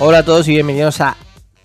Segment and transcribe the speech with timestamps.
[0.00, 1.16] Hola a todos y bienvenidos a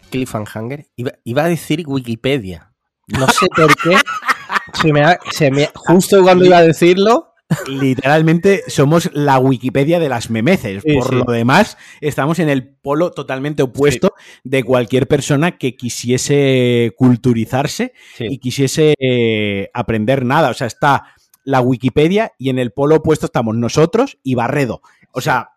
[0.10, 0.88] Cliffhanger.
[0.96, 2.74] Iba, iba a decir Wikipedia.
[3.08, 3.98] No sé por qué.
[4.74, 7.30] Se me ha- se me- justo cuando iba a decirlo,
[7.68, 10.82] Literalmente somos la Wikipedia de las memeces.
[10.82, 11.16] Sí, Por sí.
[11.16, 14.14] lo demás, estamos en el polo totalmente opuesto
[14.44, 20.50] de cualquier persona que quisiese culturizarse y quisiese eh, aprender nada.
[20.50, 21.14] O sea, está
[21.44, 24.82] la Wikipedia y en el polo opuesto estamos nosotros y Barredo.
[25.12, 25.50] O sea,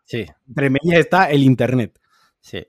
[0.49, 1.99] entre medias está el Internet.
[2.47, 2.65] Sí.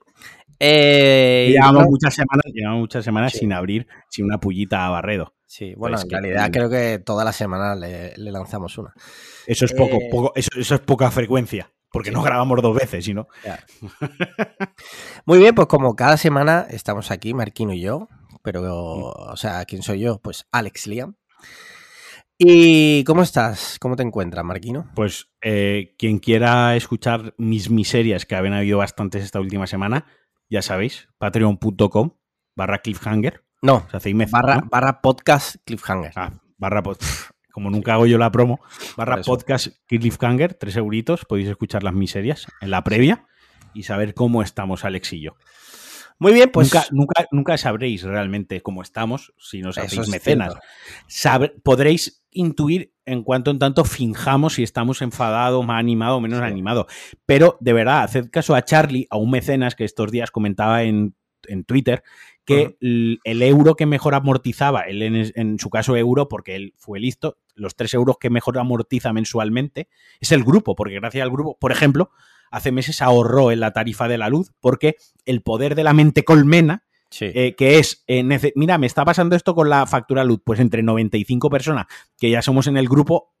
[0.60, 3.38] Eh, llevamos no- muchas semanas, llevamos muchas semanas Sí.
[3.38, 5.34] sin abrir, sin una pullita a Barredo.
[5.46, 8.92] sí, bueno, Pues en que- realidad creo que toda la semana le, le lanzamos una.
[9.46, 11.72] Eso es poco, Eh, poco eso, eso es poca frecuencia.
[11.90, 12.14] Porque Sí.
[12.14, 13.28] no grabamos dos veces, sino.
[15.24, 18.08] Muy bien, pues como cada semana estamos aquí, Marquino y yo,
[18.42, 18.62] pero,
[19.10, 20.20] o sea, ¿quién soy yo?
[20.20, 21.14] Pues Alex Liam.
[22.38, 23.78] ¿Y cómo estás?
[23.80, 24.88] ¿Cómo te encuentras, Marquino?
[24.94, 30.06] Pues eh, quien quiera escuchar mis miserias, que habían habido bastantes esta última semana,
[30.48, 32.10] ya sabéis, patreon.com
[32.54, 33.44] barra cliffhanger.
[33.60, 34.68] No, O sea, barra, ¿no?
[34.70, 36.12] barra podcast Cliffhanger.
[36.14, 36.98] Ah, barra pod-
[37.52, 38.60] como nunca hago yo la promo,
[38.96, 43.26] barra podcast cliffhanger, tres euritos, podéis escuchar las miserias en la previa
[43.74, 45.36] y saber cómo estamos Alex y yo.
[46.20, 50.54] Muy bien, pues nunca, nunca, nunca sabréis realmente cómo estamos si nos hacéis es mecenas.
[51.62, 56.44] podréis intuir en cuanto en tanto finjamos si estamos enfadados, más animados o menos Sí.
[56.44, 56.86] animados.
[57.24, 61.14] Pero de verdad, haced caso a Charlie, a un mecenas que estos días comentaba en,
[61.46, 62.02] en Twitter,
[62.44, 67.36] que el euro que mejor amortizaba, él en su caso euro, porque él fue listo,
[67.54, 69.88] los tres euros que mejor amortiza mensualmente
[70.18, 72.10] es el grupo, porque gracias al grupo, por ejemplo,
[72.50, 76.24] hace meses ahorró en la tarifa de la luz, porque el poder de la mente
[76.24, 77.26] colmena sí.
[77.34, 78.22] eh, que es, eh,
[78.54, 81.86] mira, me está pasando esto con la factura luz, pues entre 95 personas
[82.18, 83.34] que ya somos en el grupo,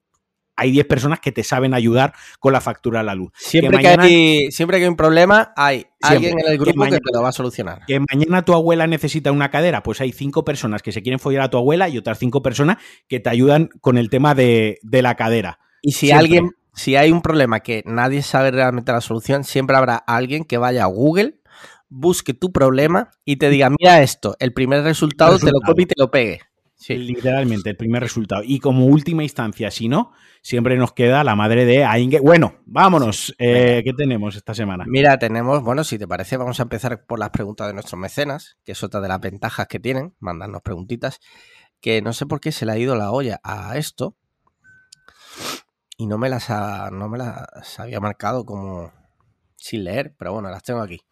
[0.60, 3.30] hay 10 personas que te saben ayudar con la factura a la luz.
[3.36, 6.78] siempre, que mañana- hay, siempre que hay un problema, hay alguien en el grupo que,
[6.78, 7.82] mañana- te lo va a solucionar.
[7.86, 11.42] Que mañana tu abuela necesita una cadera, pues hay cinco personas que se quieren follar
[11.42, 15.00] a tu abuela y otras cinco personas que te ayudan con el tema de, de
[15.00, 15.60] la cadera.
[15.80, 16.18] Y si siempre.
[16.24, 20.58] alguien, si hay un problema que nadie sabe realmente la solución, siempre habrá alguien que
[20.58, 21.40] vaya a Google,
[21.88, 25.86] busque tu problema y te diga, mira esto, el primer resultado, te lo copie y
[25.86, 26.40] te lo pegue.
[26.76, 26.96] Sí.
[26.96, 28.42] Literalmente, el primer resultado.
[28.44, 30.12] Y como última instancia, si no,
[30.42, 32.20] siempre nos queda la madre de Ainge.
[32.20, 33.34] Bueno, vámonos.
[33.38, 34.84] Eh, ¿Qué tenemos esta semana?
[34.86, 38.58] Mira, tenemos, bueno, si te parece, vamos a empezar por las preguntas de nuestros mecenas,
[38.64, 41.18] que es otra de las ventajas que tienen, mandarnos preguntitas,
[41.80, 44.14] que no sé por qué se le ha ido la olla a esto
[45.98, 48.90] y no me las, ha- no me las había marcado como
[49.56, 51.02] sin leer, pero bueno, las tengo aquí.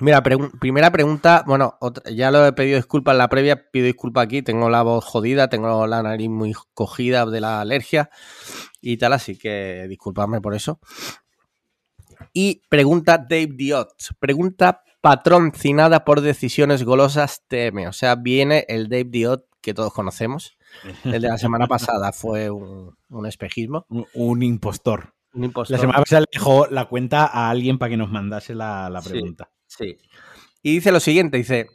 [0.00, 4.24] Mira, primera pregunta, bueno, otra- ya lo he pedido disculpas en la previa, pido disculpas
[4.24, 8.10] aquí, tengo la voz jodida, tengo la nariz muy cogida de la alergia
[8.80, 10.80] y tal, así que disculpadme por eso.
[12.32, 13.92] Y pregunta Dave Diot.
[14.18, 17.86] Pregunta patrocinada por decisiones golosas TM.
[17.88, 20.56] O sea, viene el Dave Diot que todos conocemos.
[21.04, 23.86] El de la semana pasada fue un, un espejismo.
[23.88, 25.14] Un, un impostor.
[25.32, 25.74] Un impostor.
[25.76, 29.00] La semana pasada le dejó la cuenta a alguien para que nos mandase la, la
[29.02, 29.10] Sí.
[29.10, 29.50] pregunta.
[29.66, 29.96] Sí.
[30.62, 31.66] Y dice lo siguiente, dice,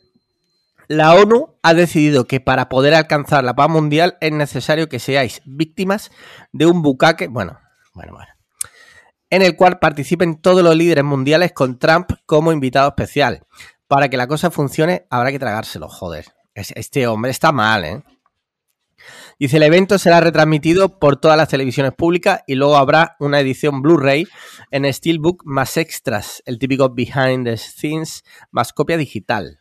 [0.88, 5.42] la ONU ha decidido que para poder alcanzar la paz mundial es necesario que seáis
[5.46, 6.10] víctimas
[6.52, 7.60] de un bucaque, bueno,
[7.94, 8.32] bueno, bueno,
[9.30, 13.44] en el cual participen todos los líderes mundiales con Trump como invitado especial.
[13.88, 16.26] Para que la cosa funcione habrá que tragárselo, joder.
[16.56, 18.04] Es- Este hombre está mal, ¿eh?
[19.40, 23.82] Dice, el evento será retransmitido por todas las televisiones públicas y luego habrá una edición
[23.82, 24.28] Blu-ray
[24.70, 29.58] en Steelbook más extras, el típico behind the scenes más copia digital.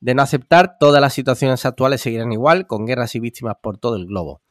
[0.00, 3.96] De no aceptar, todas las situaciones actuales seguirán igual, con guerras y víctimas por todo
[3.96, 4.42] el globo.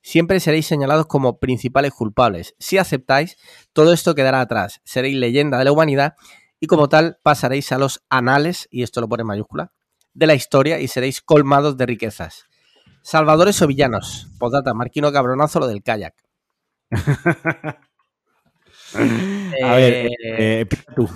[0.00, 2.54] Siempre seréis señalados como principales culpables.
[2.58, 3.36] Si aceptáis,
[3.74, 4.80] todo esto quedará atrás.
[4.82, 6.14] Seréis leyenda de la humanidad
[6.58, 9.72] y como tal pasaréis a los anales, y esto lo pone en mayúscula,
[10.14, 12.49] de la historia y seréis colmados de riquezas.
[13.02, 14.28] Salvadores o villanos.
[14.38, 16.14] Postdata, Marquino Cabronazo, lo del kayak.
[18.94, 21.08] A ver, Eh, eh, tú.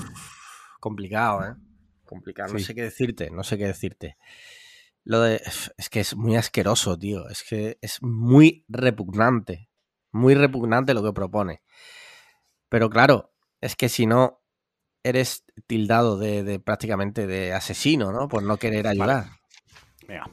[0.80, 1.54] Complicado, ¿eh?
[2.04, 2.52] Complicado.
[2.52, 2.64] No Sí.
[2.66, 4.16] sé qué decirte, no sé qué decirte.
[5.04, 5.42] Lo de.
[5.76, 7.28] Es que es muy asqueroso, tío.
[7.28, 9.68] Es que es muy repugnante.
[10.12, 11.62] Muy repugnante lo que propone.
[12.68, 14.42] Pero claro, es que si no,
[15.02, 18.28] eres tildado de, de prácticamente de asesino, ¿no?
[18.28, 19.26] Por no querer ayudar.
[20.06, 20.30] Venga.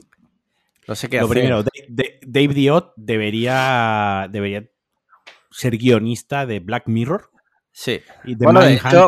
[0.87, 1.35] No sé qué Lo hacer.
[1.35, 4.69] primero, Da- Da- Dave Diot debería, debería
[5.51, 7.29] ser guionista de Black Mirror
[7.71, 8.01] Sí.
[8.23, 9.07] y de Bueno, de hecho,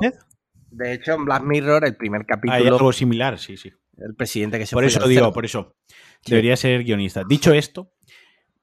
[0.69, 3.71] De hecho, en Black Mirror, el primer Hay capítulo, algo similar, sí, sí.
[3.97, 5.75] el presidente que se Por fue eso digo, por eso.
[6.21, 6.31] Sí.
[6.31, 7.23] Debería ser guionista.
[7.27, 7.91] Dicho esto,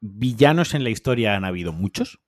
[0.01, 2.21] villanos en la historia han habido muchos.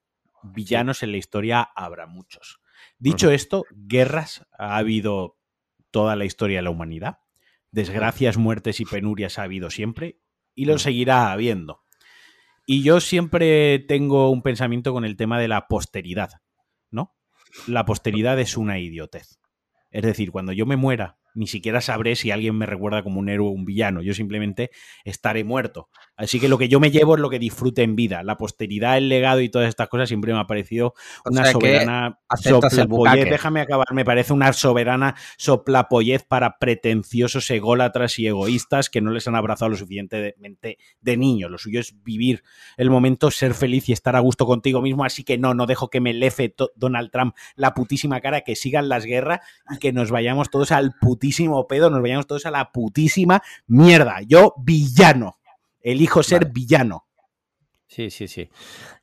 [0.44, 2.60] Villanos en la historia habrá muchos.
[2.98, 5.36] Dicho esto, guerras ha habido
[5.90, 7.18] toda la historia de la humanidad.
[7.72, 10.20] Desgracias, muertes y penurias ha habido siempre
[10.54, 11.82] y lo seguirá habiendo.
[12.66, 16.30] Y yo siempre tengo un pensamiento con el tema de la posteridad,
[16.90, 17.14] ¿no?
[17.66, 19.38] La posteridad es una idiotez.
[19.90, 23.28] Es decir, cuando yo me muera ni siquiera sabré si alguien me recuerda como un
[23.28, 24.02] héroe o un villano.
[24.02, 24.70] Yo simplemente
[25.04, 25.88] estaré muerto.
[26.16, 28.22] Así que lo que yo me llevo es lo que disfrute en vida.
[28.22, 30.94] La posteridad, el legado y todas estas cosas siempre me ha parecido
[31.24, 33.30] una soberana soplapollez.
[33.30, 33.86] Déjame acabar.
[33.92, 39.70] Me parece una soberana soplapollez para pretenciosos ególatras y egoístas que no les han abrazado
[39.70, 41.48] lo suficientemente de niño.
[41.48, 42.42] Lo suyo es vivir
[42.76, 45.04] el momento, ser feliz y estar a gusto contigo mismo.
[45.04, 48.88] Así que no, no dejo que me lefe Donald Trump la putísima cara, que sigan
[48.88, 52.50] las guerras y que nos vayamos todos al putísimo putísimo pedo, nos vayamos todos a
[52.50, 54.22] la putísima mierda.
[54.26, 55.38] Yo, villano.
[55.82, 57.06] Elijo ser villano.
[57.86, 58.50] Sí, sí, sí.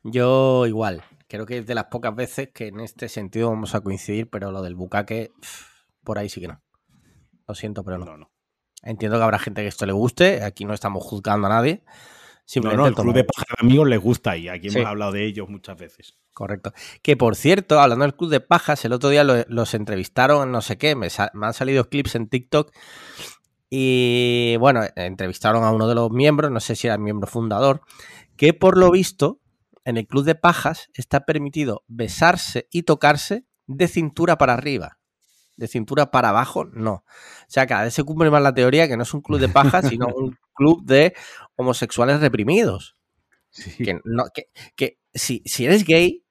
[0.02, 1.02] Yo igual.
[1.28, 4.50] Creo que es de las pocas veces que en este sentido vamos a coincidir, pero
[4.50, 5.30] lo del bucaque,
[6.02, 6.60] por ahí sí que no.
[7.46, 8.16] Lo siento, pero no.
[8.16, 8.30] no.
[8.82, 10.42] Entiendo que habrá gente que esto le guste.
[10.42, 11.84] Aquí no estamos juzgando a nadie.
[12.50, 15.24] Simplemente no, el club de paja de amigos les gusta y aquí hemos hablado de
[15.24, 16.16] ellos muchas veces.
[16.32, 16.72] Correcto.
[17.00, 20.76] Que por cierto, hablando del club de pajas, el otro día los entrevistaron, no sé
[20.76, 22.72] qué, me, han salido clips en TikTok
[23.70, 27.82] y bueno, entrevistaron a uno de los miembros, no sé si era el miembro fundador,
[28.36, 29.40] que por lo visto
[29.84, 34.98] en el club de pajas está permitido besarse y tocarse de cintura para arriba.
[35.56, 36.92] De cintura para abajo, no.
[36.92, 37.04] O
[37.46, 39.88] sea, cada vez se cumple más la teoría que no es un club de pajas,
[39.88, 41.14] sino un club de
[41.54, 42.96] homosexuales reprimidos.
[43.78, 44.24] Que, no,
[44.76, 46.24] que, si, si, eres gay,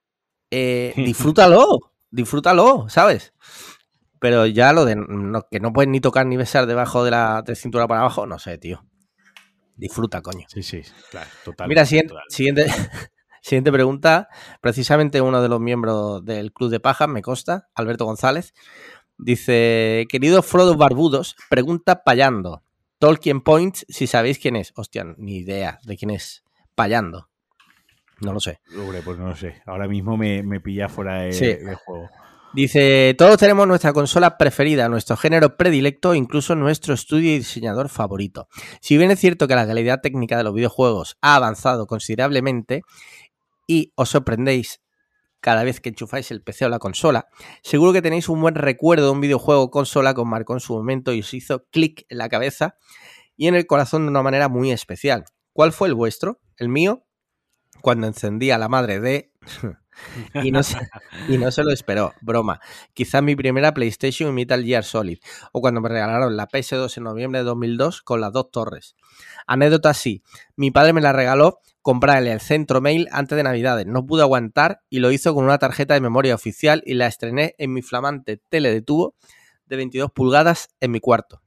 [0.52, 3.34] eh, disfrútalo, disfrútalo, ¿sabes?
[4.20, 4.96] Pero ya lo de
[5.50, 8.58] que no puedes ni tocar ni besar debajo de la cintura para abajo, no sé,
[8.58, 8.86] tío.
[9.76, 10.46] Disfruta, coño.
[10.50, 11.70] Sí, sí, claro, total.
[11.70, 12.66] Mira, siguiente, siguiente,
[13.42, 14.28] siguiente, pregunta.
[14.60, 18.54] Precisamente uno de los miembros del Club de Pajas, me consta, Alberto González,
[19.18, 22.64] dice: Querido Frodo Barbudos, pregunta payando.
[22.98, 24.74] Tolkien Points, si sabéis quién es.
[24.76, 26.44] Hostia, ni idea de quién es.
[26.76, 27.30] Payando.
[28.20, 28.60] No lo sé.
[28.78, 29.62] Hombre, pues no lo sé.
[29.66, 32.10] Ahora mismo me, pilla fuera de, juego.
[32.52, 38.48] Dice, todos tenemos nuestra consola preferida, nuestro género predilecto, incluso nuestro estudio y diseñador favorito.
[38.82, 42.82] Si bien es cierto que la calidad técnica de los videojuegos ha avanzado considerablemente
[43.68, 44.82] y os sorprendéis
[45.42, 47.28] cada vez que enchufáis el PC o la consola,
[47.62, 50.74] seguro que tenéis un buen recuerdo de un videojuego consola que os marcó en su
[50.74, 52.78] momento y os hizo clic en la cabeza
[53.38, 55.26] y en el corazón de una manera muy especial.
[55.54, 56.42] ¿Cuál fue el vuestro?
[56.58, 57.06] El mío,
[57.82, 59.32] cuando encendí a la madre de...
[60.44, 60.78] y, no se,
[61.28, 62.60] y no se lo esperó, broma.
[62.94, 65.20] Quizá mi primera PlayStation y Metal Gear Solid,
[65.52, 68.96] o cuando me regalaron la PS2 en noviembre de 2002 con las dos torres.
[69.48, 70.24] Anécdota así,
[70.56, 73.86] mi padre me la regaló comprarle el centro mail antes de Navidades.
[73.86, 77.56] No pude aguantar y lo hizo con una tarjeta de memoria oficial y la estrené
[77.58, 79.16] en mi flamante tele de tubo
[79.66, 81.42] de 22 pulgadas en mi cuarto.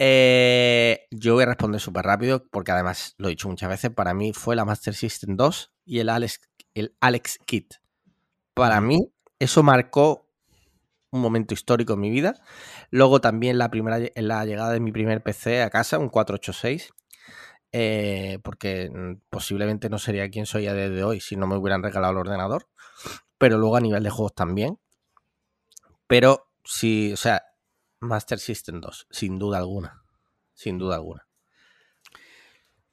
[0.00, 3.90] Eh, yo voy a responder súper rápido porque además lo he dicho muchas veces.
[3.90, 6.40] Para mí fue la Master System 2 y el Alex,
[6.80, 7.74] el Alex Kit.
[8.54, 10.28] Para mí eso marcó
[11.10, 12.34] un momento histórico en mi vida.
[12.90, 16.92] Luego también la primera la llegada de mi primer PC a casa, un 486
[17.72, 21.56] eh, porque mm, posiblemente no sería quien soy a día de hoy si no me
[21.56, 22.68] hubieran regalado el ordenador,
[23.36, 24.78] pero luego a nivel de juegos también.
[26.06, 27.42] Pero sí, o sea,
[28.00, 30.02] Master System 2, sin duda alguna,
[30.54, 31.27] sin duda alguna.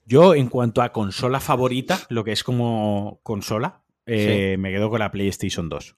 [0.06, 5.00] Yo, en cuanto a consola favorita, lo que es como consola, eh, me quedo con
[5.00, 5.96] la PlayStation 2.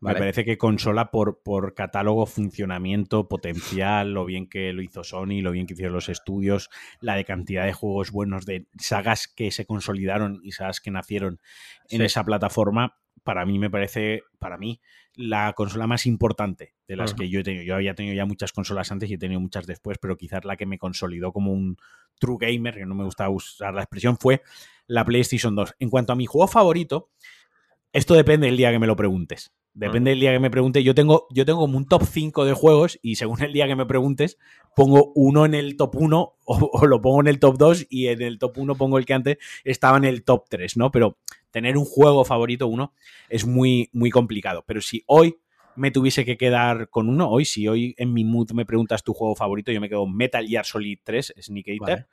[0.00, 5.42] Me parece que consola por, por catálogo, funcionamiento, potencial, lo bien que lo hizo Sony,
[5.42, 9.50] lo bien que hicieron los estudios, la de cantidad de juegos buenos, de sagas que
[9.50, 11.38] se consolidaron y sagas que nacieron
[11.90, 14.80] en esa plataforma, para mí me parece, para mí,
[15.14, 17.64] la consola más importante de las que yo he tenido.
[17.64, 20.56] Yo había tenido ya muchas consolas antes y he tenido muchas después, pero quizás la
[20.56, 21.76] que me consolidó como un
[22.18, 24.42] true gamer, que no me gusta usar la expresión, fue
[24.86, 25.74] la PlayStation 2.
[25.78, 27.10] En cuanto a mi juego favorito,
[27.92, 29.52] esto depende del día que me lo preguntes.
[29.72, 30.82] Depende del día que me pregunte.
[30.82, 33.76] Yo tengo, yo tengo como un top 5 de juegos y según el día que
[33.76, 34.36] me preguntes,
[34.74, 38.22] pongo uno en el top 1 o, lo pongo en el top 2 y en
[38.22, 40.90] el top 1 pongo el que antes estaba en el top 3, ¿no?
[40.90, 41.18] Pero
[41.50, 42.92] tener un juego favorito uno
[43.28, 44.64] es muy, muy complicado.
[44.66, 45.38] Pero si hoy
[45.76, 49.14] me tuviese que quedar con uno, hoy, si hoy en mi mood me preguntas tu
[49.14, 52.08] juego favorito, yo me quedo Metal Gear Solid 3, Sneak Eater.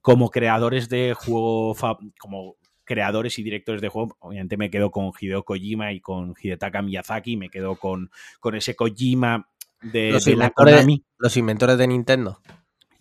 [0.00, 1.74] Como creadores de juego,
[2.18, 6.82] como creadores y directores de juego, obviamente me quedo con Hideo Kojima y con Hidetaka
[6.82, 8.10] Miyazaki, me quedo con,
[8.40, 9.48] con ese Kojima
[9.82, 10.86] de, los, inventores,
[11.18, 12.40] los inventores de Nintendo.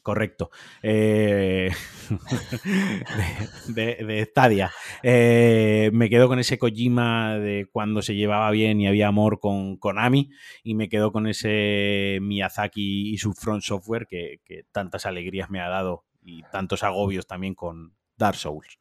[0.03, 0.51] Correcto.
[0.81, 1.71] Eh,
[3.69, 4.69] de, de, Stadia.
[5.01, 9.77] Eh, me quedo con ese Kojima de cuando se llevaba bien y había amor con
[9.77, 10.29] Konami.
[10.61, 15.61] Y me quedo con ese Miyazaki y su Front Software que, que tantas alegrías me
[15.61, 18.77] ha dado y tantos agobios también con Dark Souls.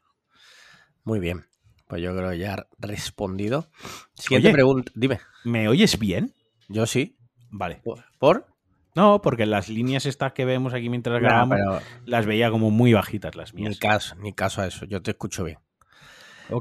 [1.04, 1.46] Muy bien.
[1.86, 3.68] Pues yo creo que ya he respondido.
[4.14, 4.90] Siguiente pregunta.
[4.94, 5.20] Dime.
[5.44, 6.34] ¿Me oyes bien?
[6.68, 7.18] Yo sí.
[7.50, 7.82] Vale.
[8.18, 8.46] ¿Por?
[8.94, 11.58] No, porque las líneas estas que vemos aquí mientras grabamos
[12.04, 13.70] las veía como muy bajitas las mías.
[13.70, 15.58] Ni caso, ni caso a eso, yo te escucho bien.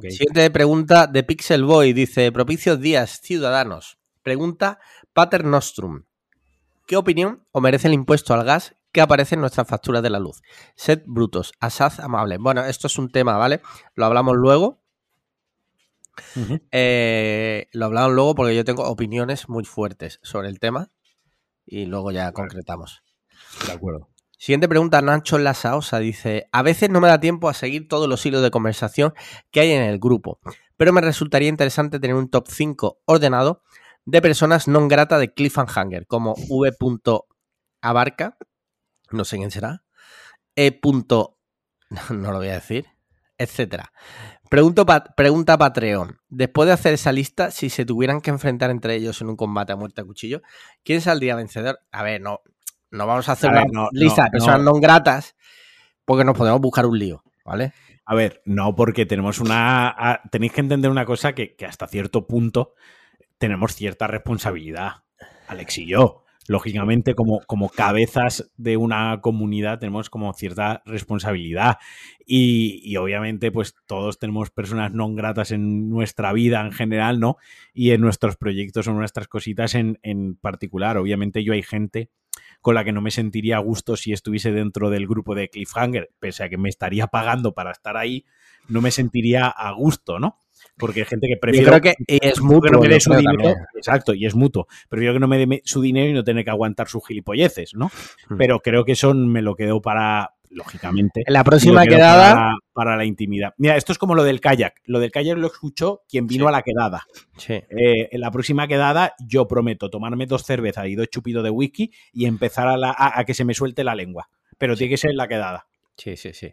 [0.10, 3.98] Siguiente pregunta de Pixel Boy, dice, propicios días, ciudadanos.
[4.24, 4.80] Pregunta
[5.12, 6.04] Pater Nostrum.
[6.88, 10.20] ¿Qué opinión o merece el impuesto al gas que aparece en nuestras facturas de la
[10.20, 10.42] luz?
[10.76, 12.38] Sed brutos, asaz amable.
[12.38, 13.62] Bueno, esto es un tema, ¿vale?
[13.96, 14.82] Lo hablamos luego.
[16.72, 20.90] Eh, lo hablamos luego porque yo tengo opiniones muy fuertes sobre el tema
[21.66, 23.02] y luego ya concretamos.
[23.66, 24.10] De acuerdo.
[24.38, 28.26] Siguiente pregunta, Nacho Lasaosa dice, a veces no me da tiempo a seguir todos los
[28.26, 29.14] hilos de conversación
[29.52, 30.40] que hay en el grupo,
[30.78, 33.62] pero me resultaría interesante tener un top 5 ordenado
[34.06, 36.72] de personas no grata de Cliffhanger, como V.
[39.12, 39.84] No sé quién será,
[40.56, 40.80] E.
[42.10, 42.88] no lo voy a decir,
[43.38, 43.92] etcétera.
[44.50, 46.20] pregunta Patreon.
[46.30, 49.74] Después de hacer esa lista, si se tuvieran que enfrentar entre ellos en un combate
[49.74, 50.42] a muerte a cuchillo,
[50.84, 51.80] ¿quién saldría vencedor?
[51.92, 52.42] A ver, no,
[52.92, 55.36] no vamos a hacer una lista de personas no, gratas
[56.06, 57.74] porque nos podemos buscar un lío, ¿vale?
[58.06, 60.22] A ver, no, porque tenemos una.
[60.32, 62.74] tenéis que entender una cosa que, que hasta cierto punto
[63.38, 65.04] tenemos cierta responsabilidad,
[65.48, 71.78] Alex y yo lógicamente como, como cabezas de una comunidad tenemos como cierta responsabilidad
[72.26, 77.38] y, obviamente pues todos tenemos personas no gratas en nuestra vida en general, ¿no?
[77.74, 80.98] Y en nuestros proyectos o nuestras cositas en, en particular.
[80.98, 82.10] Obviamente yo hay gente
[82.62, 86.12] con la que no me sentiría a gusto si estuviese dentro del grupo de Cliffhanger,
[86.20, 88.26] pese a que me estaría pagando para estar ahí,
[88.68, 90.38] no me sentiría a gusto, ¿no?
[90.82, 91.68] Porque hay gente que prefiere.
[91.68, 92.82] creo que es mutuo.
[92.82, 93.54] me dé su dinero.
[93.76, 94.68] Exacto, y es mutuo.
[94.90, 97.92] Prefiero que no me dé su dinero y no tener que aguantar sus gilipolleces, ¿no?
[98.28, 98.38] Hmm.
[98.38, 101.24] Pero creo que eso me lo quedo para, lógicamente.
[101.26, 102.56] En la próxima quedada.
[102.74, 103.54] Para, la intimidad.
[103.58, 104.82] Mira, esto es como lo del kayak.
[104.86, 107.06] Lo del kayak lo escuchó quien vino a la quedada.
[107.38, 107.54] Sí.
[107.54, 111.92] Eh, en la próxima quedada, yo prometo tomarme dos cervezas y dos chupitos de whisky
[112.12, 114.30] y empezar a, a, que se me suelte la lengua.
[114.58, 115.68] Pero tiene que ser en la quedada.
[115.96, 116.52] Sí, sí, sí.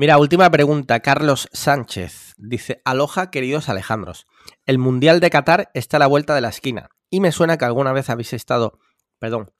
[0.00, 1.00] Mira, última pregunta.
[1.00, 4.26] Carlos Sánchez dice: Aloja, queridos Alejandros.
[4.64, 6.88] El Mundial de Qatar está a la vuelta de la esquina.
[7.10, 8.78] Y me suena que alguna vez habéis estado.
[9.18, 9.52] Perdón.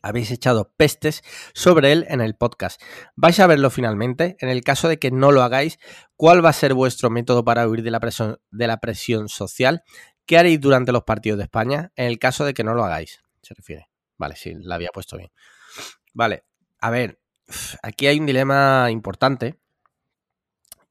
[0.00, 2.80] Habéis echado pestes sobre él en el podcast.
[3.16, 4.38] ¿Vais a verlo finalmente?
[4.40, 5.78] En el caso de que no lo hagáis,
[6.16, 9.82] ¿cuál va a ser vuestro método para huir de la presión, de la presión social?
[10.24, 11.92] ¿Qué haréis durante los partidos de España?
[11.96, 13.90] En el caso de que no lo hagáis, se refiere.
[14.16, 15.30] Vale, sí, la había puesto bien.
[16.14, 16.44] Vale,
[16.80, 17.20] a ver,
[17.82, 19.58] aquí hay un dilema importante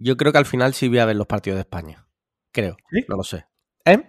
[0.06, 2.08] yo creo que al final sí voy a ver los partidos de España.
[2.52, 2.78] Creo.
[3.10, 3.48] No lo sé.
[3.86, 4.04] ¿Eh?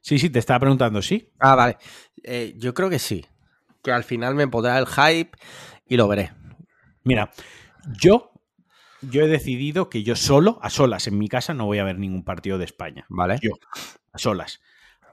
[0.00, 1.32] Sí, sí, te estaba preguntando, ¿sí?
[1.38, 1.76] Ah, vale.
[2.24, 3.24] Eh, yo creo que sí.
[3.84, 5.30] Que al final me podrá el hype
[5.86, 6.32] y lo veré.
[7.04, 7.30] Mira,
[8.02, 8.32] yo,
[9.02, 11.96] yo he decidido que yo solo, a solas, en mi casa, no voy a ver
[11.96, 13.06] ningún partido de España.
[13.08, 13.38] Vale.
[13.40, 13.52] Yo,
[14.12, 14.60] a solas.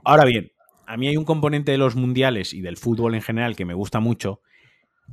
[0.04, 0.52] Ahora bien,
[0.88, 3.76] a mí hay un componente de los mundiales y del fútbol en general que me
[3.76, 4.42] gusta mucho,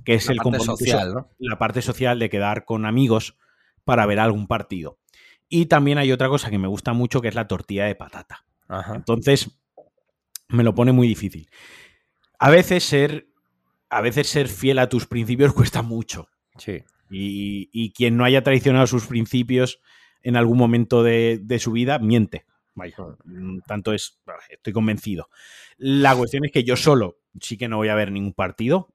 [0.07, 1.30] que es el componente social, ¿no?
[1.38, 3.37] La parte social de quedar con amigos
[3.88, 4.99] para ver algún partido.
[5.49, 8.45] Y también hay otra cosa que me gusta mucho, que es la tortilla de patata.
[8.95, 9.59] Entonces,
[10.49, 11.49] me lo pone muy difícil.
[12.38, 13.28] A veces ser,
[13.88, 16.28] a veces ser fiel a tus principios cuesta mucho.
[16.59, 16.85] Sí.
[17.09, 19.80] Y, quien no haya traicionado sus principios
[20.21, 22.45] en algún momento de, de su vida, miente.
[22.75, 25.30] Vaya, mm, tanto es, estoy convencido.
[25.78, 28.92] La cuestión es que yo solo sí que no voy a ver ningún partido.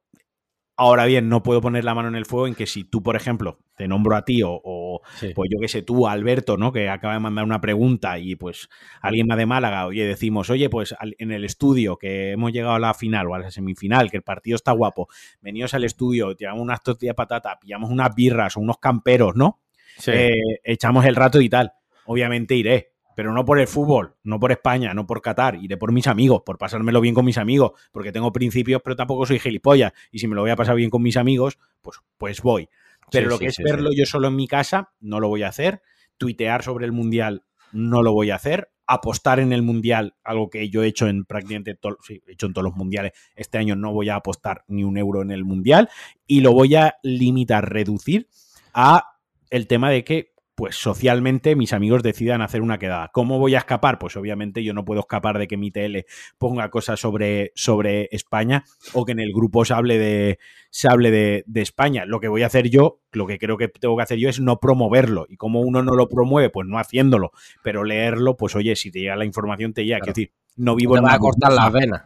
[0.75, 3.15] Ahora bien, no puedo poner la mano en el fuego en que si tú, por
[3.15, 5.01] ejemplo, te nombro a ti o,
[5.35, 6.71] pues yo qué sé, tú, Alberto, ¿no?
[6.71, 10.69] Que acaba de mandar una pregunta y pues alguien más de Málaga, oye, decimos, oye,
[10.69, 14.17] pues en el estudio que hemos llegado a la final o a la semifinal, que
[14.17, 15.07] el partido está guapo,
[15.41, 19.59] veníos al estudio, tiramos unas tortillas de patata, pillamos unas birras o unos camperos, ¿no?
[20.07, 20.31] Eh,
[20.63, 21.73] echamos el rato y tal.
[22.05, 25.91] Obviamente iré, pero no por el fútbol, no por España, no por Qatar, iré por
[25.91, 29.93] mis amigos, por pasármelo bien con mis amigos, porque tengo principios, pero tampoco soy gilipollas,
[30.11, 32.69] y si me lo voy a pasar bien con mis amigos, pues, pues voy.
[33.11, 35.81] Pero lo que es verlo yo solo en mi casa, no lo voy a hacer.
[36.17, 38.71] Tuitear sobre el Mundial, no lo voy a hacer.
[38.87, 42.53] Apostar en el Mundial, algo que yo he hecho en prácticamente todos, he hecho en
[42.53, 45.89] todos los Mundiales, este año no voy a apostar ni un euro en el Mundial,
[46.27, 48.27] y lo voy a limitar, reducir
[48.73, 49.17] a
[49.49, 53.09] el tema de que pues socialmente mis amigos decidan hacer una quedada.
[53.13, 53.99] ¿Cómo voy a escapar?
[53.99, 56.05] Pues obviamente yo no puedo escapar de que mi tele
[56.37, 61.11] ponga cosas sobre, sobre España o que en el grupo se hable, de, se hable
[61.11, 62.05] de, de, España.
[62.05, 64.39] Lo que voy a hacer yo, lo que creo que tengo que hacer yo es
[64.39, 65.25] no promoverlo.
[65.27, 67.31] Y como uno no lo promueve, pues no haciéndolo.
[67.63, 69.99] Pero leerlo, pues oye, si te llega la información, te llega.
[69.99, 70.13] Claro.
[70.13, 72.03] Quiero decir, no vivo te en va a cortar las venas.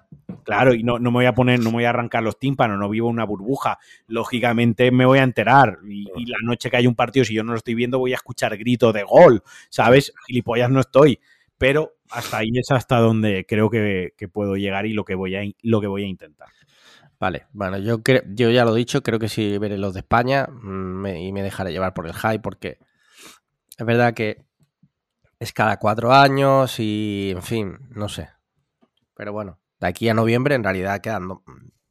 [0.47, 2.79] Claro, y no, no, me voy a poner, no me voy a arrancar los tímpanos,
[2.79, 3.79] no vivo una burbuja.
[4.07, 5.79] Lógicamente me voy a enterar.
[5.85, 8.13] Y, y, la noche que hay un partido, si yo no lo estoy viendo, voy
[8.13, 9.43] a escuchar grito de gol.
[9.69, 10.13] ¿Sabes?
[10.25, 11.19] Gilipollas no estoy.
[11.57, 15.35] Pero hasta ahí es hasta donde creo que, que puedo llegar y lo que voy
[15.35, 16.47] a, lo que voy a intentar.
[17.19, 19.99] Vale, bueno, yo, creo, yo ya lo he dicho, creo que si veré los de
[19.99, 22.77] España me, y me dejaré llevar por el hype, porque
[23.77, 24.45] es verdad que
[25.39, 28.29] es cada cuatro años y, en fin, no sé.
[29.15, 31.43] Pero bueno, de aquí a noviembre en realidad quedando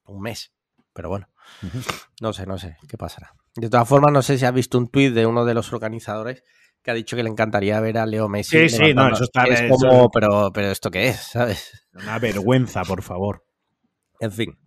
[0.05, 0.52] un mes.
[0.93, 1.28] Pero bueno,
[1.62, 2.07] uh -huh.
[2.21, 3.33] no sé, no sé qué pasará.
[3.55, 6.43] De todas formas, no sé si has visto un tuit de uno de los organizadores
[6.83, 8.69] que ha dicho que le encantaría ver a Leo Messi.
[8.69, 11.87] Sí, sí, no, eso está es eso, como, pero, pero esto qué es, ¿sabes?
[11.93, 13.45] Una vergüenza, por favor.
[14.21, 14.59] En fin.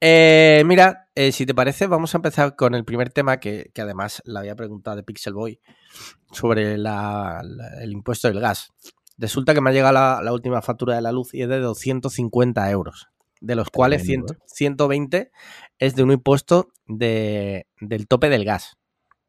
[0.00, 3.82] Eh, mira, eh, si te parece, vamos a empezar con el primer tema que, que
[3.82, 5.60] además le había preguntado de Pixel Boy
[6.30, 8.68] sobre la, la, el impuesto del gas.
[9.16, 11.60] Resulta que me ha llegado la, la, última factura de la luz y es de
[11.60, 13.08] 250 euros,
[13.40, 15.30] de los cuales 100, 120
[15.78, 18.76] es de un impuesto de, del tope del gas.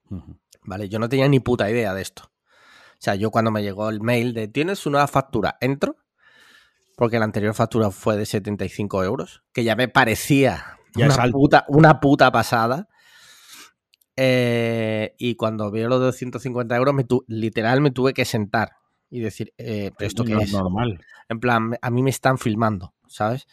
[0.10, 0.40] Uh -huh.
[0.64, 2.24] Vale, yo no tenía ni puta idea de esto.
[2.26, 5.98] O sea, yo cuando me llegó el mail de tienes una nueva factura, entro,
[6.96, 11.66] porque la anterior factura fue de 75 euros, que ya me parecía ya una, puta,
[11.68, 12.88] una puta pasada.
[14.16, 18.72] Eh, y cuando veo los 250 euros, me tu, literal me tuve que sentar
[19.10, 20.52] y decir, eh, ¿pero esto qué es?
[20.52, 21.00] normal.
[21.30, 23.48] En plan, a mí me están filmando, ¿sabes?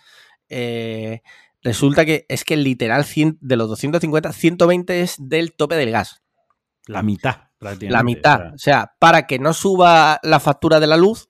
[0.49, 1.23] Eh,
[1.63, 6.23] resulta que es que literal 100, de los 250, 120 es del tope del gas.
[6.87, 8.55] La mitad, La mitad.
[8.55, 11.29] O sea, para que no suba la factura de la luz,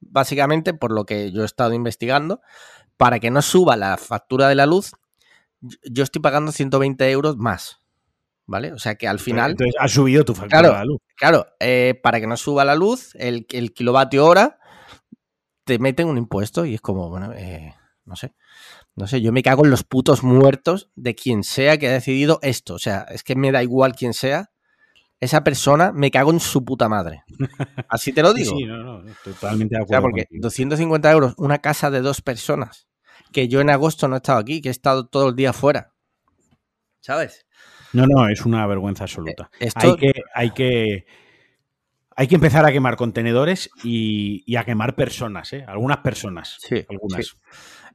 [0.00, 2.40] básicamente, por lo que yo he estado investigando,
[2.96, 4.92] para que no suba la factura de la luz,
[5.60, 7.81] yo estoy pagando 120 euros más.
[8.46, 8.72] ¿Vale?
[8.72, 9.52] O sea que al final.
[9.52, 11.00] Entonces ha subido tu factura claro, de la luz.
[11.16, 14.58] Claro, eh, para que no suba la luz, el, el, kilovatio hora
[15.64, 17.74] te meten un impuesto y es como, bueno, eh,
[18.04, 18.34] no sé.
[18.94, 22.38] No sé, yo me cago en los putos muertos de quien sea que ha decidido
[22.42, 22.74] esto.
[22.74, 24.50] O sea, es que me da igual quién sea.
[25.18, 27.22] Esa persona me cago en su puta madre.
[27.88, 28.56] Así te lo digo.
[28.56, 29.84] Sí, no, no, totalmente de acuerdo.
[29.84, 30.42] O sea, porque contigo.
[30.42, 32.88] 250 euros, una casa de dos personas,
[33.32, 35.94] que yo en agosto no he estado aquí, que he estado todo el día fuera.
[37.00, 37.46] ¿Sabes?
[37.92, 39.50] No, no, es una vergüenza absoluta.
[39.60, 39.80] Eh, esto...
[39.80, 41.06] Hay que, hay que,
[42.16, 45.64] hay que empezar a quemar contenedores y, y a quemar personas, ¿eh?
[45.66, 46.56] Algunas personas.
[46.60, 47.26] Sí, algunas.
[47.26, 47.32] Sí.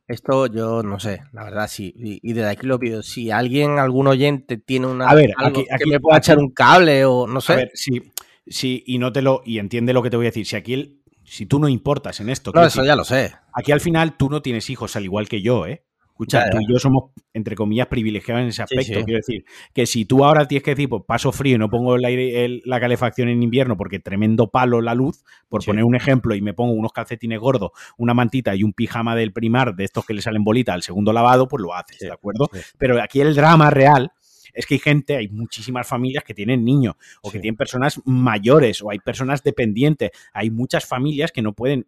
[0.08, 1.94] Esto yo no sé, la verdad sí.
[1.98, 3.04] Y, y, desde aquí lo pido.
[3.04, 6.38] Si alguien, algún oyente tiene una a ver, algo aquí, aquí, que me pueda echar
[6.38, 7.54] un cable o no sé.
[7.54, 8.14] A ver, sí,
[8.48, 10.46] sí, y no te lo, y entiende lo que te voy a decir.
[10.46, 12.52] Si aquí el, si tú no importas en esto.
[12.56, 13.34] No, eso decir, ya lo sé.
[13.52, 15.84] Aquí al final tú no tienes hijos, al igual que yo, ¿eh?
[16.18, 18.86] Escucha, tú y yo somos, entre comillas, privilegiados en ese aspecto.
[18.86, 19.04] Sí, sí.
[19.04, 21.96] Quiero decir, que si tú ahora tienes que decir, pues paso frío y no pongo
[21.96, 25.68] el aire, el, la calefacción en invierno porque tremendo palo la luz, por sí.
[25.68, 29.32] poner un ejemplo, y me pongo unos calcetines gordos, una mantita y un pijama del
[29.32, 32.50] primar de estos que le salen bolita al segundo lavado, pues lo haces, ¿de acuerdo?
[32.80, 34.12] Pero aquí el drama real
[34.58, 38.82] es que hay gente, hay muchísimas familias que tienen niños o que tienen personas mayores
[38.82, 40.10] o hay personas dependientes.
[40.34, 41.86] Hay muchas familias que no pueden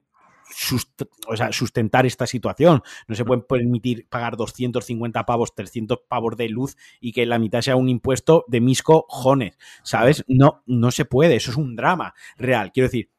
[0.52, 2.82] Sust o sea, sustentar esta situación.
[3.08, 7.62] No se pueden permitir pagar 250 pavos, 300 pavos de luz y que la mitad
[7.62, 10.24] sea un impuesto de mis cojones, ¿sabes?
[10.28, 12.72] No, no se puede, eso es un drama real.
[12.72, 13.10] Quiero decir,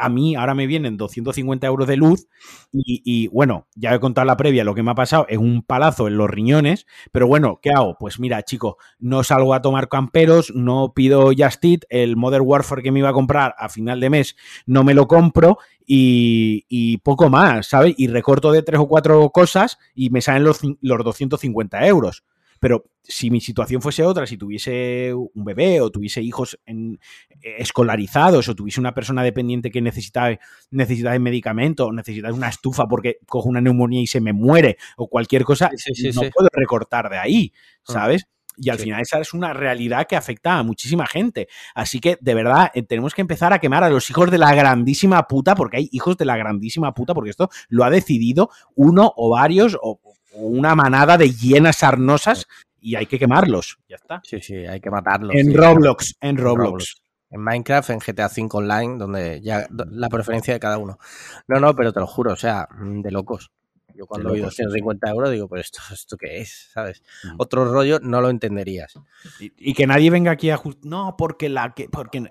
[0.00, 2.28] a mí ahora me vienen 250 euros de luz
[2.72, 6.08] y, bueno, ya he contado la previa, lo que me ha pasado es un palazo
[6.08, 7.96] en los riñones, pero bueno, ¿qué hago?
[7.98, 12.92] Pues mira, chicos, no salgo a tomar camperos, no pido Just el Modern Warfare que
[12.92, 14.36] me iba a comprar a final de mes
[14.66, 17.94] no me lo compro y, y, poco más, ¿sabes?
[17.98, 22.24] Y recorto de tres o cuatro cosas y me salen los, los 250 euros.
[22.60, 27.00] Pero si mi situación fuese otra, si tuviese un bebé o tuviese hijos en,
[27.42, 30.38] eh, escolarizados o tuviese una persona dependiente que necesita,
[30.70, 35.08] necesita medicamento o necesita una estufa porque cojo una neumonía y se me muere o
[35.08, 36.30] cualquier cosa, sí, sí, no sí.
[36.32, 38.26] puedo recortar de ahí, ¿sabes?
[38.56, 38.84] Y al sí.
[38.84, 41.48] final esa es una realidad que afecta a muchísima gente.
[41.74, 44.54] Así que, de verdad, eh, tenemos que empezar a quemar a los hijos de la
[44.54, 49.14] grandísima puta, porque hay hijos de la grandísima puta, porque esto lo ha decidido uno
[49.16, 49.98] o varios o
[50.32, 52.46] una manada de hienas sarnosas
[52.80, 53.78] y hay que quemarlos.
[53.88, 54.20] Ya está.
[54.24, 55.34] Sí, sí, hay que matarlos.
[55.34, 55.56] En sí.
[55.56, 56.64] Roblox, en Roblox.
[56.64, 57.02] Roblox.
[57.32, 60.98] En Minecraft, en GTA V Online, donde ya la preferencia de cada uno.
[61.46, 63.52] No, no, pero te lo juro, o sea, de locos.
[63.94, 67.02] Yo cuando vi 250 euros digo, pues esto, esto qué es, ¿sabes?
[67.22, 67.34] Mm.
[67.38, 68.94] Otro rollo no lo entenderías.
[69.38, 72.26] Y, y, que nadie venga aquí a no, porque la que porque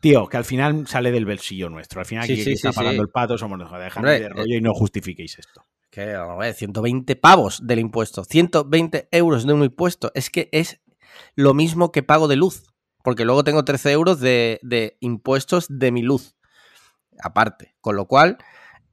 [0.00, 2.00] Tío, que al final sale del bolsillo nuestro.
[2.00, 3.82] Al final, Sí, aquí sí, que está pagando el pato somos nosotros.
[3.82, 5.64] Dejadme de rollo y no justifiquéis esto.
[5.90, 8.24] Que, a ver, 120 pavos del impuesto.
[8.24, 10.12] 120 euros de un impuesto.
[10.14, 10.80] Es que es
[11.34, 12.64] lo mismo que pago de luz.
[13.02, 16.36] Porque luego tengo 13 euros de, de impuestos de mi luz.
[17.22, 17.74] Aparte.
[17.80, 18.38] Con lo cual,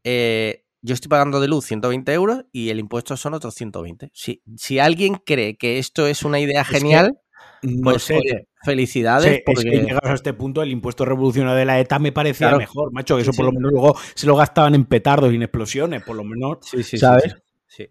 [0.04, 4.10] eh, yo estoy pagando de luz 120 euros y el impuesto son otros 120.
[4.14, 7.20] Si, si alguien cree que esto es una idea Es que genial,
[7.64, 8.16] No pues sé.
[8.18, 9.26] oye, felicidades.
[9.30, 9.64] Sí, es porque...
[9.70, 12.60] que llegados a este punto, el impuesto revolucionario de la ETA me parecía Claro.
[12.60, 13.52] mejor, macho, eso Sí, por sí.
[13.52, 16.60] lo menos luego se lo gastaban en petardos y en explosiones, por lo menos.
[16.62, 17.36] Sí, sí, sí, ¿Sabes?
[17.68, 17.88] sí.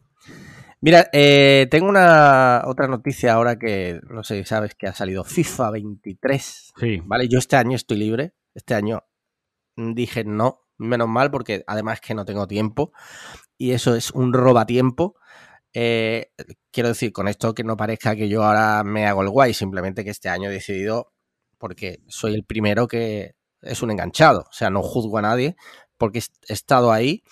[0.81, 5.25] Mira, eh, tengo una otra noticia ahora que no sé si sabes que ha salido
[5.25, 6.73] FIFA 23.
[6.79, 7.03] Sí.
[7.05, 8.35] Vale, yo este año estoy libre.
[8.55, 9.03] Este año
[9.77, 12.93] dije no, menos mal, porque además que no tengo tiempo.
[13.59, 15.17] Y eso es un robatiempo.
[15.79, 16.31] Eh,
[16.71, 20.05] quiero decir con esto que no parezca que yo ahora me hago el guay, simplemente
[20.05, 21.13] que este año he decidido,
[21.59, 24.47] porque soy el primero que es un enganchado.
[24.49, 25.55] O sea, no juzgo a nadie,
[25.99, 27.23] porque he estado ahí.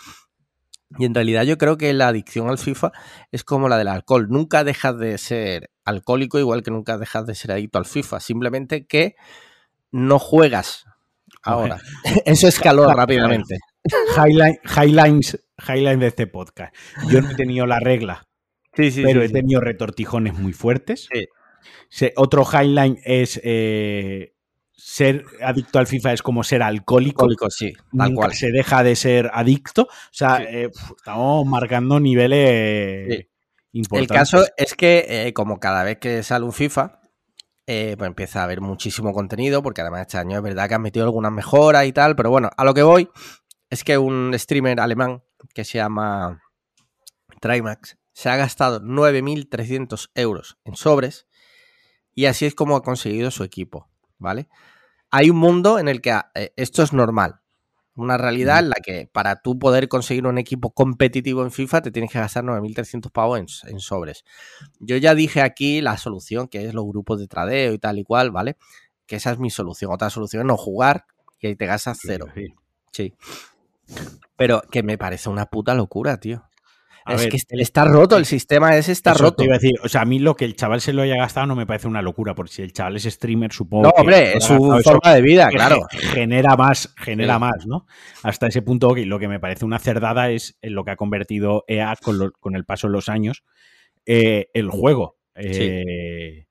[0.98, 2.92] Y en realidad yo creo que la adicción al FIFA
[3.33, 4.26] es como la del alcohol.
[4.28, 8.20] Nunca dejas de ser alcohólico, igual que nunca dejas de ser adicto al FIFA.
[8.20, 9.16] Simplemente que
[9.90, 10.85] no juegas
[11.42, 11.78] ahora.
[12.26, 13.57] Eso escaló rápidamente.
[14.16, 16.74] Highline- Highlines, Highlines de este podcast.
[17.11, 18.26] Yo no he tenido la regla,
[18.76, 21.08] Sí, sí, pero sí, he tenido retortijones muy fuertes.
[21.12, 21.28] Sí.
[21.88, 24.34] Se- otro highline es eh,
[24.72, 27.22] ser adicto al FIFA es como ser alcohólico.
[27.22, 28.34] Alcohólico, sí, tal Nunca cual.
[28.34, 29.82] se deja de ser adicto.
[29.84, 33.28] O sea, eh, estamos marcando niveles Sí.
[33.72, 34.16] El importantes.
[34.16, 37.00] caso es que, eh, como cada vez que sale un FIFA,
[37.66, 40.82] eh, pues empieza a haber muchísimo contenido, porque además este año es verdad que han
[40.82, 43.08] metido algunas mejoras y tal, pero bueno, a lo que voy
[43.70, 45.22] es que un streamer alemán
[45.54, 46.40] que se llama
[47.40, 51.27] Trimax se ha gastado 9.300 euros en sobres
[52.14, 54.48] y así es como ha conseguido su equipo, ¿vale?
[55.11, 57.40] Hay un mundo en el que eh, esto es normal.
[57.96, 61.90] Una realidad en la que para tú poder conseguir un equipo competitivo en FIFA te
[61.90, 64.24] tienes que gastar 9.300 pavos en, en sobres.
[64.81, 68.05] Yo ya dije aquí la solución, que es los grupos de tradeo y tal y
[68.05, 68.57] cual, ¿vale?
[69.07, 69.92] Que esa es mi solución.
[69.92, 71.07] Otra solución es no jugar
[71.40, 72.27] y ahí te gastas cero.
[72.90, 73.14] Sí.
[74.37, 76.44] Pero que me parece una puta locura, tío.
[77.07, 79.37] A es ver, que est- está roto, el sistema ese está roto.
[79.37, 81.17] te iba a decir, o sea, a mí lo que el chaval se lo haya
[81.17, 84.01] gastado no me parece una locura, porque si el chaval es streamer, supongo No, que
[84.01, 85.81] hombre, es su eso forma de vida, claro.
[85.90, 87.40] ge- Genera más, genera Sí.
[87.40, 87.87] más, ¿no?
[88.23, 90.97] Hasta ese punto, ok, lo que me parece una cerdada es en lo que ha
[90.97, 93.45] convertido EA con, lo- con el paso de los años
[94.07, 95.17] eh, el juego.
[95.35, 96.43] Eh,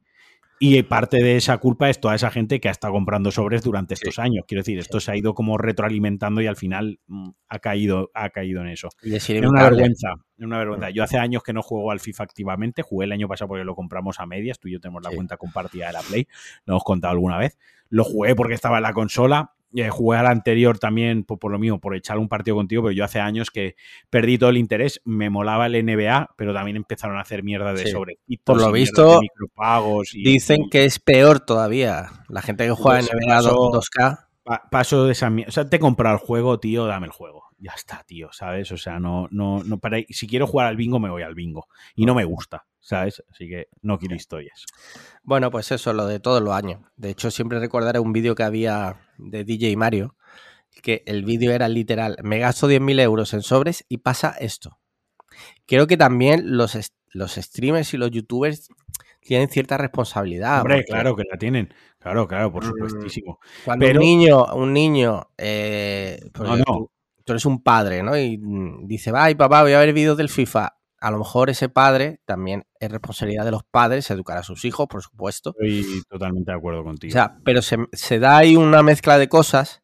[0.66, 3.96] Y parte de esa culpa es toda esa gente que ha estado comprando sobres durante
[3.96, 4.46] estos años.
[4.48, 8.30] Quiero decir, esto se ha ido como retroalimentando y al final mm, ha caído, ha
[8.30, 8.88] caído en eso.
[9.02, 10.90] Y es una vergüenza, es una vergüenza.
[10.92, 13.76] Yo hace años que no juego al FIFA activamente, jugué el año pasado porque lo
[13.76, 15.18] compramos a medias, tú y yo tenemos la Sí.
[15.18, 16.30] cuenta compartida de la Play,
[16.66, 17.58] lo hemos contado alguna vez.
[17.90, 21.60] Lo jugué porque estaba en la consola, eh, jugué al anterior también por, por lo
[21.60, 23.76] mismo, por echar un partido contigo, pero yo hace años que
[24.10, 27.86] perdí todo el interés, me molaba el NBA, pero también empezaron a hacer mierda de
[27.86, 27.92] Sí.
[27.92, 30.14] sobrecitos Por lo visto, de micropagos.
[30.14, 32.10] y- Dicen y- que es peor todavía.
[32.30, 34.28] La gente que juega en Pues NBA pasó- 2K.
[34.46, 35.50] Pa- paso de esa mierda.
[35.50, 37.46] O sea, te he comprado el juego, tío, dame el juego.
[37.60, 38.72] Ya está, tío, ¿sabes?
[38.74, 41.68] O sea, no, no, no para Si quiero jugar al bingo, me voy al bingo.
[41.96, 43.24] Y no me gusta, ¿sabes?
[43.32, 44.66] Así que no quiero historias.
[45.24, 46.82] Bueno, pues eso, lo de todos los años.
[46.98, 50.16] De hecho, siempre recordaré un vídeo que había de DJ Mario,
[50.82, 54.80] que el vídeo era literal, me gasto 10.000 euros en sobres y pasa esto.
[55.66, 56.78] Creo que también los,
[57.14, 58.68] los streamers y los youtubers
[59.22, 60.62] tienen cierta responsabilidad.
[60.62, 61.74] Hombre, porque claro que la tienen.
[62.00, 63.40] Claro, claro, por Mm, supuestísimo.
[63.64, 66.58] Cuando pero- un niño, un niño, eh, no.
[66.66, 66.92] Tú,
[67.24, 68.18] tú eres un padre, ¿no?
[68.18, 70.76] Y mm, dice, ay papá, voy a ver vídeos del FIFA.
[71.04, 74.88] A lo mejor ese padre también es responsabilidad de los padres educar a sus hijos,
[74.88, 75.54] por supuesto.
[75.60, 77.12] Estoy totalmente de acuerdo O contigo.
[77.12, 79.84] sea, pero se, se da ahí una mezcla de cosas.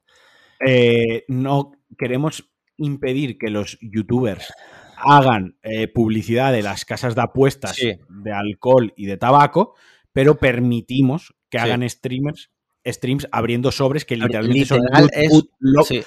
[0.66, 4.54] Eh, no queremos impedir que los youtubers
[4.96, 8.00] hagan eh, publicidad de las casas de apuestas Sí.
[8.08, 9.76] de alcohol y de tabaco,
[10.14, 11.64] pero permitimos que Sí.
[11.66, 12.50] hagan streamers
[12.91, 16.04] streams abriendo sobres que literalmente Literal son loot, es- loot- sí,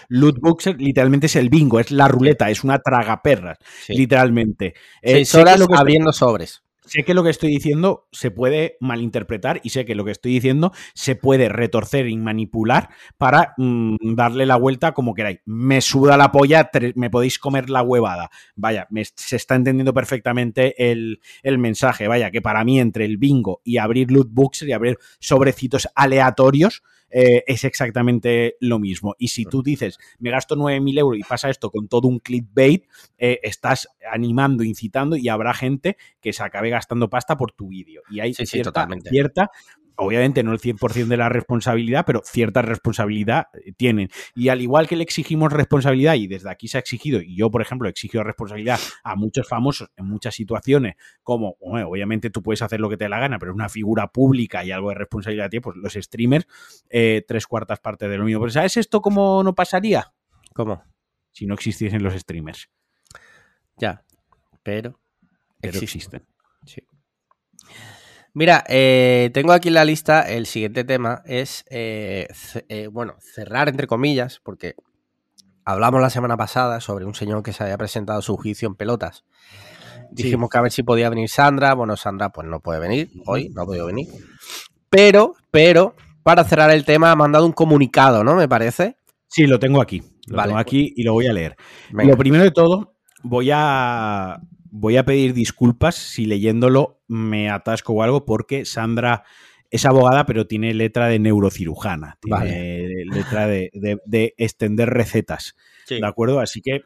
[0.78, 3.94] literalmente es el bingo, es la ruleta, es una tragaperras, sí.
[3.96, 4.74] literalmente.
[5.02, 6.62] Eh, Seis que horas lo que estoy- abriendo sobres.
[6.84, 10.32] Sé que lo que estoy diciendo se puede malinterpretar y sé que lo que estoy
[10.32, 15.40] diciendo se puede retorcer y manipular para mm, darle la vuelta como queráis.
[15.44, 18.30] Me suda la polla, me podéis comer la huevada.
[18.56, 22.08] Vaya, se está entendiendo perfectamente el, el mensaje.
[22.08, 26.82] Vaya, que para mí entre el bingo y abrir loot books y abrir sobrecitos aleatorios
[27.12, 29.14] eh, es exactamente lo mismo.
[29.18, 32.86] Y si tú dices, me gasto 9.000 euros y pasa esto con todo un clickbait,
[33.18, 38.02] eh, estás animando, incitando y habrá gente que se acabe gastando pasta por tu vídeo.
[38.10, 39.10] Y hay Sí, sí, cierta, totalmente.
[39.10, 39.50] cierta
[39.96, 44.08] obviamente no el 100% de la responsabilidad, pero cierta responsabilidad eh, tienen.
[44.34, 47.50] Y al igual que le exigimos responsabilidad, y desde aquí se ha exigido, y yo,
[47.50, 52.80] por ejemplo, exijo responsabilidad a muchos famosos en muchas situaciones, como, obviamente tú puedes hacer
[52.80, 55.62] lo que te dé la gana, pero una figura pública y algo de responsabilidad tiene,
[55.62, 56.46] pues los streamers,
[56.90, 58.40] eh, tres cuartas partes de lo mismo.
[58.40, 60.12] Pero ¿sabes esto cómo no pasaría?
[60.54, 60.82] ¿Cómo?
[61.30, 62.68] Si no existiesen los streamers.
[63.78, 64.04] Ya,
[64.62, 65.00] pero,
[65.60, 66.26] pero existen.
[66.66, 66.82] Sí.
[68.34, 72.28] Mira, eh, tengo aquí en la lista el siguiente tema, es, eh,
[72.68, 74.74] eh, bueno, cerrar entre comillas, porque
[75.66, 79.24] hablamos la semana pasada sobre un señor que se había presentado su juicio en pelotas.
[80.10, 83.50] Dijimos que a ver si podía venir Sandra, bueno, Sandra pues no puede venir, hoy
[83.50, 84.08] no ha podido venir.
[84.88, 88.34] Pero, pero, para cerrar el tema ha mandado un comunicado, ¿no?
[88.34, 88.96] Me parece.
[89.28, 90.02] Sí, lo tengo aquí.
[90.26, 91.56] Lo tengo aquí y lo voy a leer.
[91.90, 94.38] Lo primero de todo, voy a
[94.72, 99.22] voy a pedir disculpas si leyéndolo me atasco o algo, porque Sandra
[99.70, 105.54] es abogada, pero tiene letra de neurocirujana, tiene letra de, extender recetas.
[105.88, 106.40] ¿De acuerdo?
[106.40, 106.82] Así que,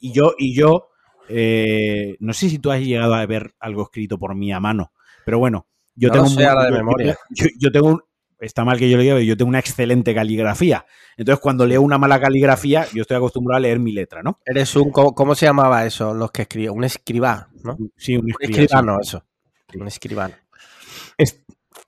[0.00, 0.88] y yo, y yo,
[1.28, 4.92] eh, no sé si tú has llegado a ver algo escrito por mí a mano,
[5.24, 7.16] pero bueno, yo tengo de memoria.
[7.58, 8.00] yo, tengo un,
[8.40, 10.86] está mal que yo lo diga, pero yo tengo una excelente caligrafía.
[11.16, 14.40] Entonces, cuando leo una mala caligrafía, yo estoy acostumbrado a leer mi letra, ¿no?
[14.44, 16.14] Eres un, ¿cómo, se llamaba eso?
[16.14, 17.76] Los que escribían, un escribá, ¿no?
[17.96, 19.24] Sí, un, escribano, eso.
[19.74, 20.34] Un escribano.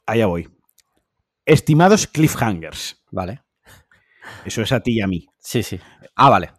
[0.06, 0.48] allá voy.
[1.44, 3.02] Estimados cliffhangers.
[3.10, 3.42] Vale.
[4.44, 5.26] Eso es a ti y a mí.
[5.38, 5.80] Sí, sí.
[6.14, 6.50] Ah, vale.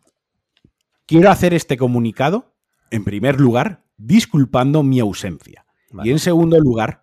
[1.05, 2.55] Quiero hacer este comunicado,
[2.91, 5.65] en primer lugar, disculpando mi ausencia.
[6.03, 7.01] Y en segundo lugar,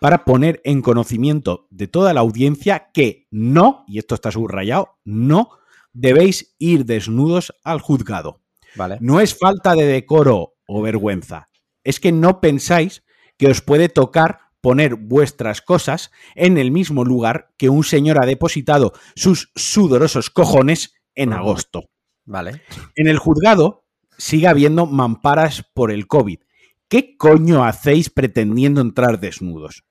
[0.00, 5.50] para poner en conocimiento de toda la audiencia que no, y esto está subrayado, no
[5.92, 8.40] debéis ir desnudos al juzgado.
[8.76, 8.98] Vale.
[9.00, 11.48] No es falta de decoro o vergüenza,
[11.84, 13.02] es que no pensáis
[13.36, 18.26] que os puede tocar poner vuestras cosas en el mismo lugar que un señor ha
[18.26, 21.90] depositado sus sudorosos cojones en agosto.
[22.24, 22.62] Vale.
[22.94, 23.86] En el juzgado
[24.18, 26.40] sigue habiendo mamparas por el COVID.
[26.88, 29.84] ¿Qué coño hacéis pretendiendo entrar desnudos?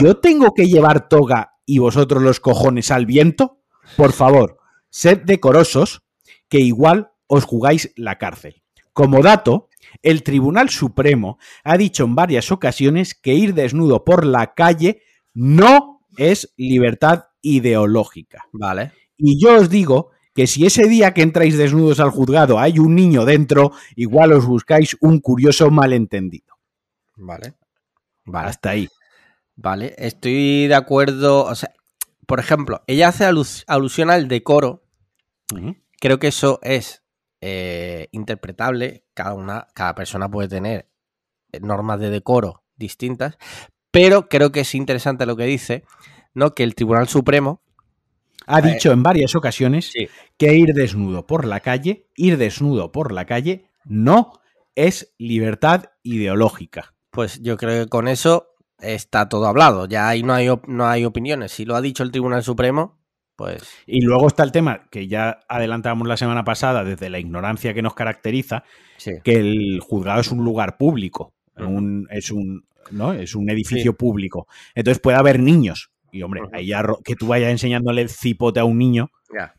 [0.00, 3.60] ¿Yo tengo que llevar toga y vosotros los cojones al viento?
[3.96, 4.58] Por favor,
[4.90, 6.02] sed decorosos,
[6.48, 8.62] que igual os jugáis la cárcel.
[8.92, 9.68] Como dato,
[10.02, 15.02] el Tribunal Supremo ha dicho en varias ocasiones que ir desnudo por la calle
[15.34, 18.46] no es libertad ideológica.
[18.52, 18.92] Vale.
[19.16, 22.94] Y yo os digo que si ese día que entráis desnudos al juzgado hay un
[22.94, 26.56] niño dentro, igual os buscáis un curioso malentendido.
[27.16, 27.54] Vale.
[28.24, 28.48] Vale.
[28.48, 28.88] Hasta ahí.
[29.56, 31.44] Vale, estoy de acuerdo.
[31.44, 31.72] O sea,
[32.26, 34.84] por ejemplo, ella hace alusión al decoro.
[35.98, 37.02] Creo que eso es
[37.40, 39.04] eh, interpretable.
[39.14, 40.88] Cada, una, cada persona puede tener
[41.60, 43.38] normas de decoro distintas.
[43.90, 45.84] Pero creo que es interesante lo que dice,
[46.34, 46.54] ¿no?
[46.54, 47.62] Que el Tribunal Supremo
[48.46, 49.92] ha eh, dicho en varias ocasiones
[50.36, 54.40] que ir desnudo por la calle, ir desnudo por la calle, no
[54.74, 56.94] es libertad ideológica.
[57.10, 59.86] Pues yo creo que con eso está todo hablado.
[59.86, 61.52] Ya ahí no hay, no hay opiniones.
[61.52, 62.98] Si lo ha dicho el Tribunal Supremo,
[63.36, 63.68] pues.
[63.86, 67.82] Y luego está el tema que ya adelantábamos la semana pasada, desde la ignorancia que
[67.82, 68.64] nos caracteriza,
[69.22, 71.34] que el juzgado es un lugar público.
[72.10, 72.66] es un.
[72.90, 73.12] ¿no?
[73.12, 74.46] Es un edificio público.
[74.74, 75.90] Entonces puede haber niños.
[76.12, 76.70] Y hombre, ahí
[77.04, 79.10] que tú vayas enseñándole el cipote a un niño,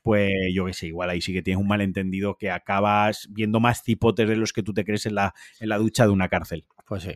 [0.01, 3.83] pues yo qué sé, igual ahí sí que tienes un malentendido que acabas viendo más
[3.83, 6.65] cipotes de los que tú te crees en la, en la ducha de una cárcel.
[6.87, 7.13] Pues sí.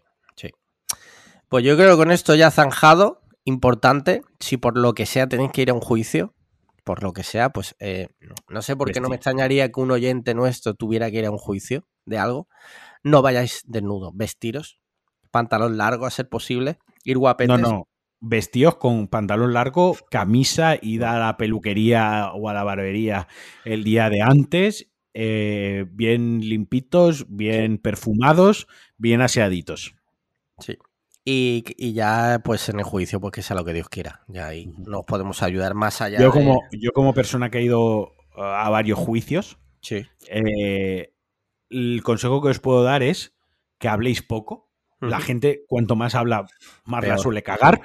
[1.52, 5.52] Pues yo creo que con esto ya zanjado, importante, si por lo que sea tenéis
[5.52, 6.34] que ir a un juicio,
[6.86, 8.08] por lo que sea, pues eh,
[8.48, 11.30] no sé por qué no me extrañaría que un oyente nuestro tuviera que ir a
[11.30, 12.48] un juicio de algo.
[13.04, 14.80] No vayáis desnudo, vestiros,
[15.30, 17.60] pantalón largo a ser posible, ir guapetes.
[17.60, 17.88] No, no,
[18.22, 23.28] vestidos con pantalón largo, camisa, ir a la peluquería o a la barbería
[23.66, 29.96] el día de antes, eh, bien limpitos, bien perfumados, bien aseaditos.
[30.60, 30.78] Sí.
[31.24, 34.22] Y, ya, pues en el juicio, pues que sea lo que Dios quiera.
[34.28, 36.20] Ya ahí nos podemos ayudar más allá.
[36.20, 40.06] Yo, como, yo como persona que ha ido a varios juicios, sí.
[40.30, 41.14] Eh,
[41.70, 43.34] el consejo que os puedo dar es
[43.78, 44.70] que habléis poco.
[45.00, 46.46] La gente, cuanto más habla,
[46.86, 47.82] más la suele cagar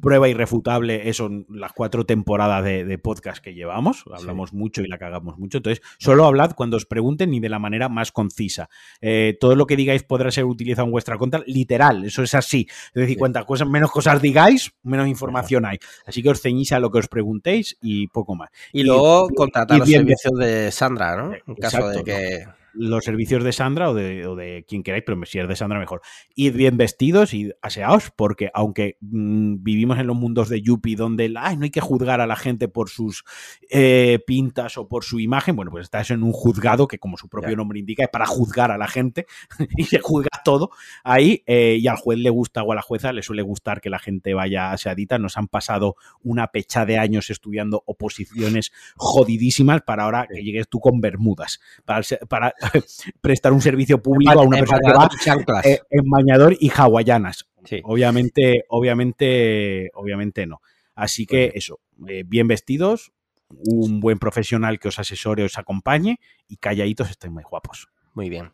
[0.00, 4.04] prueba irrefutable son las cuatro temporadas de, podcast que llevamos.
[4.12, 5.58] Hablamos mucho y la cagamos mucho.
[5.58, 8.68] Entonces, solo hablad cuando os pregunten y de la manera más concisa.
[9.00, 12.66] Eh, todo lo que digáis podrá ser utilizado en vuestra cuenta, literal, eso es así.
[12.88, 15.78] Es decir, cuantas cosas, menos cosas digáis, menos información hay.
[16.06, 18.50] Así que os ceñís a lo que os preguntéis y poco más.
[18.72, 21.32] Y, luego contratar los servicios de Sandra, ¿no?
[21.34, 25.20] En caso de que los servicios de Sandra o de, o de, quien queráis, pero
[25.24, 26.02] si es de Sandra mejor.
[26.34, 31.32] Id bien vestidos y aseados, porque aunque mmm, vivimos en los mundos de Yuppie donde
[31.36, 33.24] ay, no hay que juzgar a la gente por sus
[33.70, 37.28] eh, pintas o por su imagen, bueno, pues estás en un juzgado que como su
[37.28, 39.26] propio nombre indica es para juzgar a la gente
[39.76, 40.70] y se juzga todo
[41.04, 43.90] ahí eh, y al juez le gusta o a la jueza le suele gustar que
[43.90, 45.18] la gente vaya aseadita.
[45.18, 50.80] Nos han pasado una pecha de años estudiando oposiciones jodidísimas para ahora que llegues tú
[50.80, 52.54] con bermudas, para, para
[53.20, 57.46] prestar un servicio público a una persona que va eh, en bañador y hawaianas.
[57.64, 57.80] Sí.
[57.84, 60.60] Obviamente, obviamente, obviamente no.
[60.94, 63.12] Así que eso, eh, bien vestidos,
[63.48, 67.88] un buen profesional que os asesore, os acompañe y calladitos estáis muy guapos.
[68.14, 68.52] Muy bien.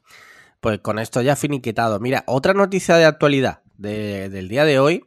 [0.61, 2.01] Pues con esto ya finiquitado.
[2.01, 5.05] Mira, otra noticia de actualidad de, del día de hoy,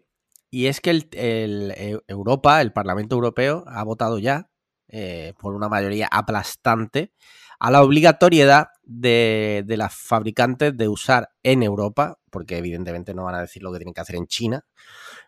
[0.51, 4.49] y es que el, el, Europa, el Parlamento Europeo, ha votado ya
[4.87, 7.13] eh, por una mayoría aplastante
[7.59, 13.35] a la obligatoriedad de, de, las fabricantes de usar en Europa, porque evidentemente no van
[13.35, 14.65] a decir lo que tienen que hacer en China,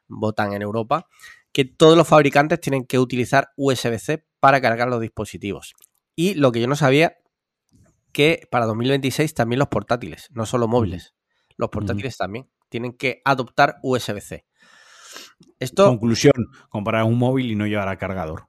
[0.08, 1.08] votan en Europa,
[1.52, 5.76] que todos los fabricantes tienen que utilizar USB-C para cargar los dispositivos.
[6.16, 7.18] Y lo que yo no sabía,
[8.12, 11.14] que para 2026 también los portátiles, no solo móviles,
[11.56, 12.20] los portátiles uh -huh.
[12.20, 14.46] también tienen que adoptar USB-C.
[15.60, 16.34] Esto, Conclusión,
[16.70, 18.48] comprar un móvil y no llevar al cargador.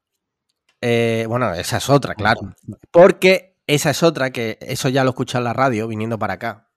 [0.81, 2.55] Eh, bueno, esa es otra, claro.
[2.91, 6.69] Porque esa es otra, que eso ya lo escuché en la radio viniendo para acá.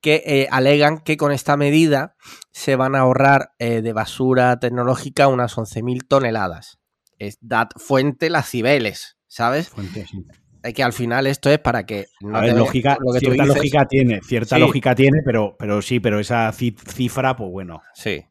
[0.00, 2.16] Que eh, alegan que con esta medida
[2.50, 6.80] se van a ahorrar eh, de basura tecnológica unas 11.000 toneladas.
[7.18, 9.68] Es dat fuente las Cibeles, ¿sabes?
[9.68, 10.26] Fuente, sí.
[10.74, 13.56] que al final esto es para que no a ver, lógica, lo que cierta dices,
[13.56, 14.60] lógica tiene, cierta sí.
[14.60, 17.80] lógica tiene, pero, pero sí, pero esa cifra, pues bueno.
[17.94, 18.24] Sí.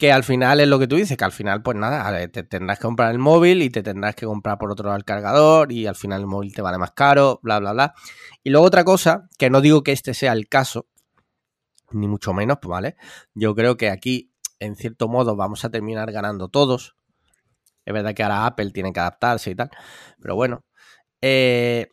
[0.00, 2.78] Que al final es lo que tú dices, que al final, pues nada, te tendrás
[2.78, 5.86] que comprar el móvil y te tendrás que comprar por otro lado el cargador y
[5.86, 7.94] al final el móvil te vale más caro, bla, bla, bla.
[8.42, 10.86] Y luego otra cosa, que no digo que este sea el caso,
[11.90, 12.96] ni mucho menos, pues vale.
[13.34, 16.96] Yo creo que aquí, en cierto modo, vamos a terminar ganando todos.
[17.84, 19.68] Es verdad que ahora Apple tiene que adaptarse y tal,
[20.18, 20.64] pero bueno,
[21.20, 21.88] eh,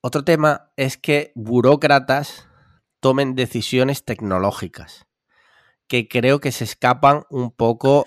[0.00, 2.48] otro tema es que burócratas
[2.98, 5.06] tomen decisiones tecnológicas
[5.88, 8.06] que creo que se escapan un poco.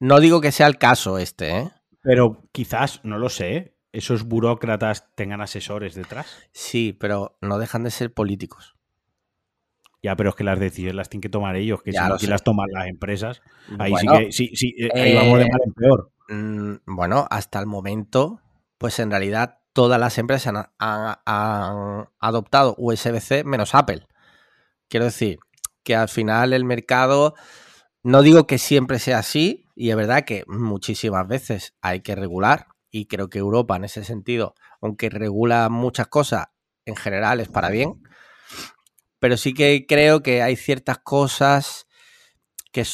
[0.00, 1.70] No digo que sea el caso este, ¿eh?
[2.02, 6.26] Pero quizás, no lo sé, esos burócratas tengan asesores detrás.
[6.52, 8.76] Sí, pero no dejan de ser políticos.
[10.02, 12.30] Ya, pero es que las decisiones las tienen que tomar ellos, que ya si no
[12.30, 13.40] las toman las empresas,
[13.78, 16.12] ahí bueno, sí que sí, sí, eh, vamos de mal en peor.
[16.28, 18.42] Mm, bueno, hasta el momento,
[18.76, 24.06] pues en realidad todas las empresas han, han, han adoptado USB-C menos Apple.
[24.88, 25.38] Quiero decir
[25.84, 27.34] que al final el mercado,
[28.02, 32.66] no digo que siempre sea así, y es verdad que muchísimas veces hay que regular,
[32.90, 36.46] y creo que Europa en ese sentido, aunque regula muchas cosas,
[36.84, 38.02] en general es para bien,
[39.18, 41.86] pero sí que creo que hay ciertas cosas
[42.72, 42.84] que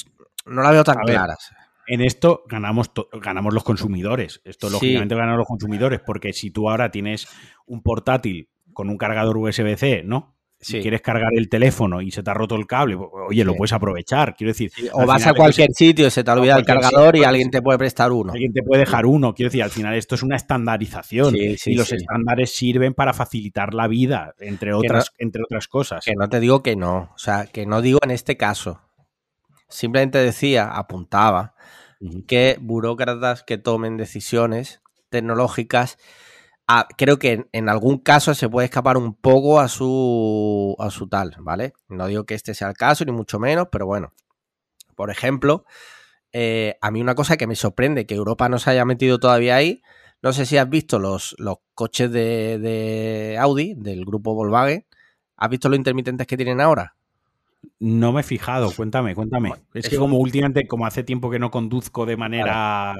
[0.44, 1.52] no las veo tan claras
[1.90, 4.40] en esto ganamos, ganamos los consumidores.
[4.44, 4.74] Esto sí.
[4.74, 7.26] lógicamente ganan los consumidores, porque si tú ahora tienes
[7.66, 10.36] un portátil con un cargador USB-C, ¿no?
[10.62, 10.80] Si sí.
[10.80, 13.44] quieres cargar el teléfono y se te ha roto el cable, oye, sí.
[13.44, 14.36] lo puedes aprovechar.
[14.36, 17.50] Quiero decir, o vas a cualquier sitio se te ha olvidado el cargador y alguien
[17.50, 18.32] te puede prestar uno.
[18.32, 19.34] Alguien te puede dejar uno.
[19.34, 23.88] Quiero decir, al final esto es una estandarización y los estándares sirven para facilitar la
[23.88, 26.04] vida, entre otras, no, entre otras cosas.
[26.04, 28.82] Que no te digo que no, o sea, que no digo en este caso.
[29.70, 31.54] Simplemente decía, apuntaba,
[32.26, 35.98] que burócratas que tomen decisiones tecnológicas,
[36.72, 40.90] a, creo que en, en, algún caso se puede escapar un poco a su, a
[40.90, 41.72] su tal, ¿vale?
[41.88, 44.12] No digo que este sea el caso, ni mucho menos, pero bueno.
[44.94, 45.64] Por ejemplo,
[46.32, 49.56] eh, a mí una cosa que me sorprende, que Europa no se haya metido todavía
[49.56, 49.82] ahí,
[50.22, 54.86] no sé si has visto los, los coches de, de Audi, del grupo Volkswagen,
[55.36, 56.94] ¿has visto los intermitentes que tienen ahora?
[57.80, 59.54] No me he fijado, cuéntame, cuéntame.
[59.74, 62.94] Es que como últimamente, como hace tiempo que no conduzco de manera...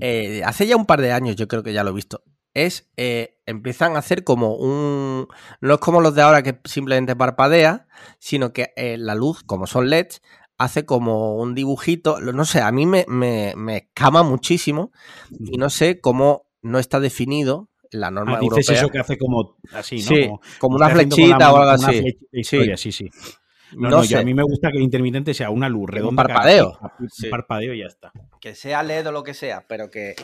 [0.00, 2.22] Eh, hace ya un par de años yo creo que ya lo he visto.
[2.56, 5.28] Es, eh, empiezan a hacer como un...
[5.60, 7.86] No es como los de ahora que simplemente parpadea,
[8.18, 10.22] sino que eh, la luz, como son LEDs,
[10.56, 12.18] hace como un dibujito.
[12.20, 14.90] No sé, a mí me, me, me escama muchísimo
[15.38, 18.78] y no sé cómo no está definido la norma ah, dices europea.
[18.78, 20.02] eso que hace como así, ¿no?
[20.02, 22.18] Sí, como, como una flechita o algo así.
[22.32, 23.10] Historia, sí, sí.
[23.12, 23.30] sí.
[23.72, 26.22] No, no, no yo, a mí me gusta que el intermitente sea una luz redonda.
[26.22, 26.78] Un parpadeo.
[27.10, 27.28] sí.
[27.28, 28.12] parpadeo y ya está.
[28.40, 30.14] Que sea LED o lo que sea, pero que,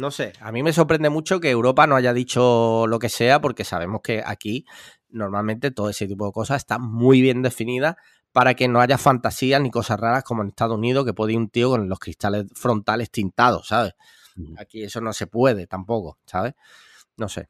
[0.00, 3.40] no sé, a mí me sorprende mucho que Europa no haya dicho lo que sea,
[3.40, 4.64] porque sabemos que aquí
[5.10, 7.98] normalmente todo ese tipo de cosas está muy bien definida
[8.32, 11.38] para que no haya fantasías ni cosas raras como en Estados Unidos, que puede ir
[11.38, 13.92] un tío con los cristales frontales tintados, ¿sabes?
[14.56, 16.54] Aquí eso no se puede tampoco, ¿sabes?
[17.18, 17.48] No sé.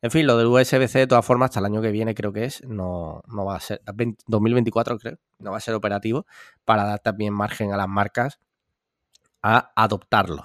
[0.00, 2.44] En fin, lo del USB-C de todas formas hasta el año que viene creo que
[2.44, 3.82] es, no, no va a ser,
[4.26, 6.24] 2024 creo, no va a ser operativo
[6.64, 8.38] para dar también margen a las marcas
[9.42, 10.44] a adoptarlo,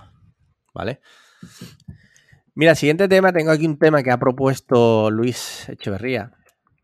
[0.73, 1.01] ¿vale?
[2.55, 6.33] Mira, siguiente tema, tengo aquí un tema que ha propuesto Luis Echeverría,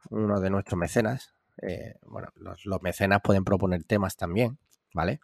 [0.10, 1.36] uno de nuestros mecenas.
[1.62, 4.58] Eh, bueno, los, mecenas pueden proponer temas también,
[4.94, 5.20] ¿vale?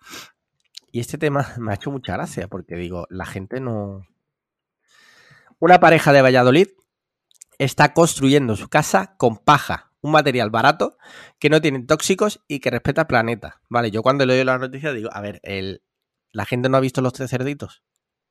[0.92, 4.06] Y este tema me ha hecho mucha gracia porque digo, la gente no...
[5.60, 6.68] Una pareja de Valladolid
[7.58, 10.98] está construyendo su casa con paja, un material barato
[11.40, 13.62] que no tiene tóxicos y que respeta el planeta.
[13.70, 15.42] Vale, yo cuando leo la noticia digo, a ver,
[16.32, 17.84] la gente no ha visto los tres cerditos.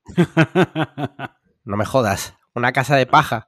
[1.63, 2.35] no me jodas.
[2.53, 3.47] Una casa de paja.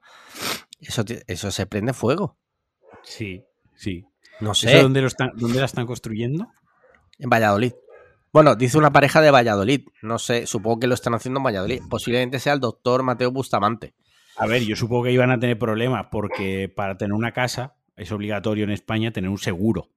[0.80, 2.38] Eso, eso se prende fuego.
[3.02, 3.44] Sí,
[3.74, 4.06] sí.
[4.40, 4.82] No sé.
[4.82, 6.48] dónde, lo están, dónde la están construyendo?
[7.18, 7.72] En Valladolid.
[8.32, 9.86] Bueno, dice una pareja de Valladolid.
[10.02, 11.82] No sé, supongo que lo están haciendo en Valladolid.
[11.88, 13.94] Posiblemente sea el doctor Mateo Bustamante.
[14.36, 18.12] A ver, yo supongo que iban a tener problemas porque para tener una casa es
[18.12, 19.90] obligatorio en España tener un seguro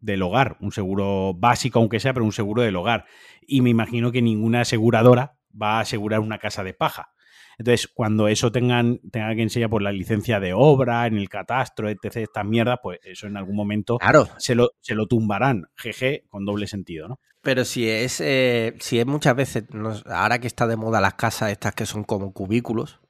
[0.00, 3.04] del hogar, un seguro básico aunque sea, pero un seguro del hogar.
[3.46, 7.14] Y me imagino que ninguna aseguradora va a asegurar una casa de paja.
[7.58, 11.88] Entonces, cuando eso tengan, tenga que enseñar por la licencia de obra, en el catastro,
[11.88, 14.28] etc., estas mierdas, pues eso en algún momento claro.
[14.38, 15.66] se, lo, se lo tumbarán.
[15.82, 17.20] GG con doble sentido, ¿no?
[17.42, 19.64] Pero si es, eh, si es muchas veces,
[20.06, 23.00] ahora que está de moda las casas estas que son como cubículos,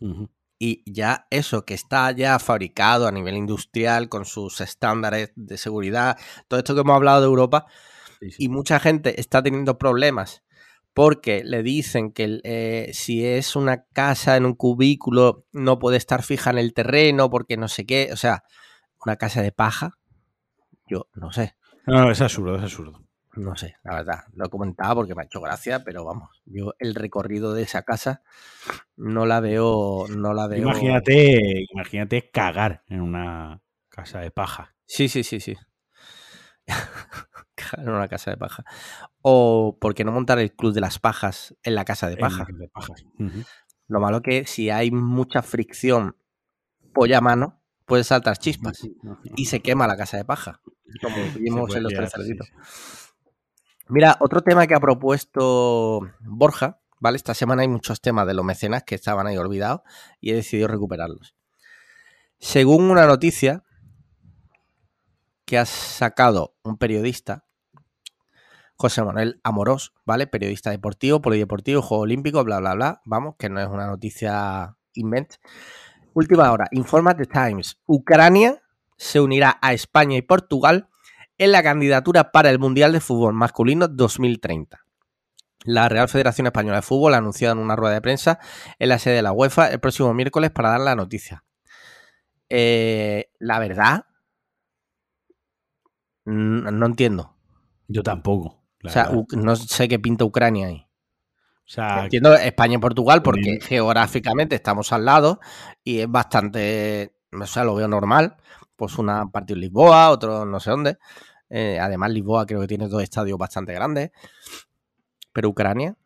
[0.00, 0.30] uh -huh.
[0.58, 6.18] y ya eso que está ya fabricado a nivel industrial con sus estándares de seguridad,
[6.48, 7.66] todo esto que hemos hablado de Europa,
[8.20, 8.44] sí, sí.
[8.44, 10.44] y mucha gente está teniendo problemas
[10.98, 16.24] porque le dicen que eh, si es una casa en un cubículo no puede estar
[16.24, 18.42] fija en el terreno porque no sé qué, o sea,
[19.06, 19.92] una casa de paja,
[20.88, 21.54] yo no sé.
[21.86, 23.00] No, no es absurdo, es absurdo.
[23.36, 26.74] No sé, la verdad, lo he comentado porque me ha hecho gracia, pero vamos, yo
[26.80, 28.22] el recorrido de esa casa
[28.96, 30.62] no la veo, no la veo.
[30.62, 34.74] Imagínate, imagínate cagar en una casa de paja.
[34.84, 35.54] Sí, sí, sí, sí.
[37.76, 38.64] En una casa de paja.
[39.22, 42.46] O por qué no montar el club de las pajas en la casa de paja.
[42.48, 43.04] De pajas.
[43.18, 43.46] Uh -huh.
[43.88, 46.16] Lo malo que si hay mucha fricción
[46.92, 49.32] polla a mano, puede saltar chispas uh -huh.
[49.36, 50.60] y se quema la casa de paja.
[51.02, 52.48] Como vimos en los tres cerditos.
[53.88, 57.16] Mira, otro tema que ha propuesto Borja, ¿vale?
[57.16, 59.80] Esta semana hay muchos temas de los mecenas que estaban ahí olvidados
[60.20, 61.34] y he decidido recuperarlos.
[62.38, 63.64] Según una noticia
[65.48, 67.46] que ha sacado un periodista,
[68.76, 70.26] José Manuel Amorós, ¿vale?
[70.26, 73.00] Periodista deportivo, polideportivo, Juego Olímpico, bla, bla, bla.
[73.06, 75.36] Vamos, que no es una noticia invent.
[76.12, 77.80] Última hora, informa The Times.
[77.86, 78.62] Ucrania
[78.98, 80.90] se unirá a España y Portugal
[81.38, 84.84] en la candidatura para el Mundial de Fútbol Masculino 2030.
[85.64, 88.38] La Real Federación Española de Fútbol ha anunciado en una rueda de prensa
[88.78, 91.42] en la sede de la UEFA el próximo miércoles para dar la noticia.
[92.50, 94.07] Eh, la verdad,
[96.28, 97.34] no entiendo.
[97.88, 98.62] Yo tampoco.
[98.84, 100.86] O sea, no sé qué pinta Ucrania ahí.
[101.68, 103.60] O sea, entiendo España y Portugal porque bien.
[103.60, 105.40] geográficamente estamos al lado
[105.84, 108.36] y es bastante, o sea, lo veo normal.
[108.76, 110.98] Pues una partido en Lisboa, otro no sé dónde.
[111.50, 114.12] Eh, además, Lisboa creo que tiene dos estadios bastante grandes.
[115.32, 115.96] Pero Ucrania.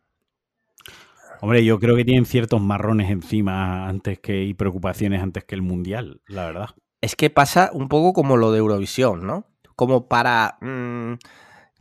[1.39, 5.61] Hombre, yo creo que tienen ciertos marrones encima antes que y preocupaciones antes que el
[5.61, 6.69] Mundial, la verdad.
[6.99, 9.52] Es que pasa un poco como lo de Eurovisión, ¿no?
[9.75, 10.57] Como para...
[10.61, 11.13] Mmm,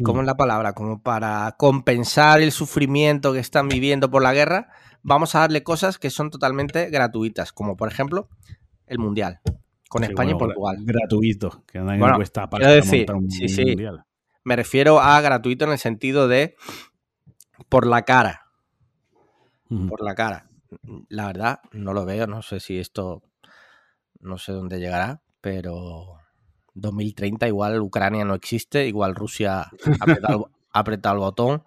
[0.02, 0.72] ¿Cómo es la palabra?
[0.72, 4.68] Como para compensar el sufrimiento que están viviendo por la guerra,
[5.02, 8.28] vamos a darle cosas que son totalmente gratuitas, como por ejemplo
[8.86, 9.40] el Mundial
[9.92, 10.76] con sí, España bueno, y Portugal.
[10.80, 13.62] Gratuito, que no bueno, cuesta para decir, un, sí, sí.
[13.66, 14.06] mundial.
[14.42, 16.56] Me refiero a gratuito en el sentido de
[17.68, 18.46] por la cara.
[19.68, 20.48] Por la cara.
[21.10, 23.22] La verdad, no lo veo, no sé si esto
[24.20, 26.16] no sé dónde llegará, pero
[26.74, 29.68] 2030 igual Ucrania no existe, igual Rusia ha
[30.72, 31.64] apretado, el botón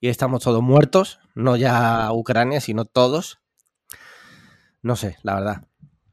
[0.00, 3.40] y estamos todos muertos, no ya Ucrania, sino todos.
[4.82, 5.66] No sé, la verdad.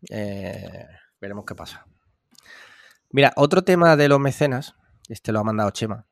[0.09, 0.87] Eh,
[1.19, 1.85] veremos qué pasa.
[3.09, 4.75] Mira, otro tema de los mecenas,
[5.09, 6.07] este lo ha mandado Chema.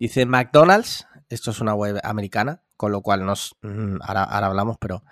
[0.00, 4.76] Dice McDonald's, esto es una web americana, con lo cual nos mm, ahora, ahora hablamos,
[4.80, 5.04] pero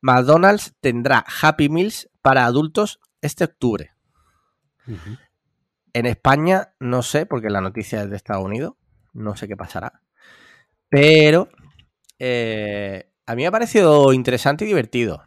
[0.00, 3.92] McDonald's tendrá Happy Meals para adultos este octubre.
[4.86, 5.18] Uh -huh.
[5.94, 8.74] En España no sé, porque la noticia es de Estados Unidos,
[9.12, 10.02] no sé qué pasará.
[10.88, 11.48] Pero
[12.18, 15.22] eh, a mí me ha parecido interesante y divertido.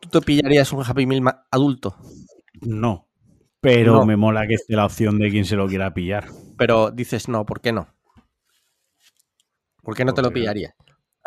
[0.00, 1.94] ¿Tú te pillarías un Happy Meal adulto?
[2.62, 3.06] No,
[3.60, 4.06] pero no.
[4.06, 6.28] me mola que esté la opción de quien se lo quiera pillar.
[6.56, 7.86] Pero dices no, ¿por qué no?
[9.82, 10.74] ¿Por qué no te lo pillarías?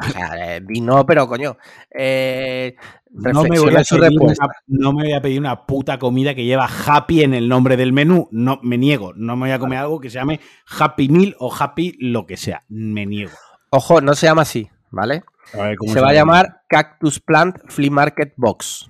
[0.08, 1.58] O sea, eh, di no, pero coño.
[1.94, 2.76] Eh,
[3.12, 4.34] no me, voy a pedir una,
[4.68, 7.94] no me voy a pedir una puta comida que lleva happy en el nombre del
[7.94, 8.28] menú.
[8.32, 9.14] No, me niego.
[9.16, 10.40] No me voy a comer algo que se llame
[10.80, 12.64] Happy Meal o Happy lo que sea.
[12.70, 13.34] Me niego.
[13.70, 15.24] Ojo, no se llama así, ¿vale?
[15.54, 16.34] A ver, ¿cómo Se va a llama?
[16.34, 18.90] llamar Cactus Plant Flea Market Box.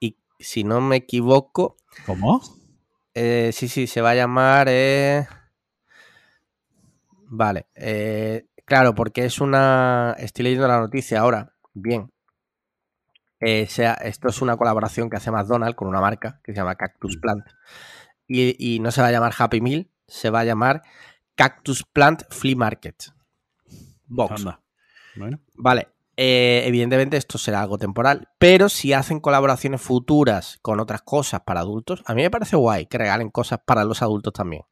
[0.00, 1.76] Y si no me equivoco,
[2.06, 2.40] ¿Cómo?
[3.14, 4.66] eh, sí, sí, se va a llamar.
[4.70, 5.26] eh,
[7.30, 10.14] Vale, eh, claro, porque es una.
[10.18, 11.54] Estoy leyendo la noticia ahora.
[11.74, 12.12] Bien.
[13.40, 16.76] Eh, sea, esto es una colaboración que hace McDonald's con una marca que se llama
[16.76, 17.46] Cactus Plant.
[18.26, 20.82] Y, y no se va a llamar Happy Meal, se va a llamar
[21.34, 22.96] Cactus Plant Flea Market
[24.06, 24.44] Box.
[25.16, 25.40] Bueno.
[25.54, 31.42] Vale, eh, evidentemente esto será algo temporal, pero si hacen colaboraciones futuras con otras cosas
[31.42, 34.62] para adultos, a mí me parece guay que regalen cosas para los adultos también.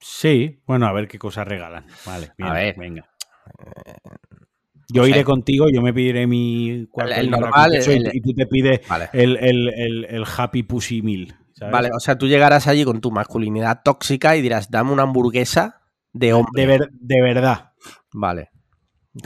[0.00, 1.86] Sí, bueno, a ver qué cosas regalan.
[2.06, 2.76] Vale, bien, ver.
[2.78, 3.08] venga.
[4.88, 5.10] Yo no sé.
[5.10, 9.08] iré contigo, yo me pediré mi cuarto El- normal, el- y tú te pides Vale.
[9.12, 11.34] el, el- el- el Happy Pussy Meal.
[11.54, 11.72] ¿sabes?
[11.72, 15.80] Vale, o sea, tú llegarás allí con tu masculinidad tóxica y dirás, dame una hamburguesa
[16.12, 16.62] de hombre.
[16.62, 17.72] De, ver- de verdad.
[18.12, 18.50] Vale.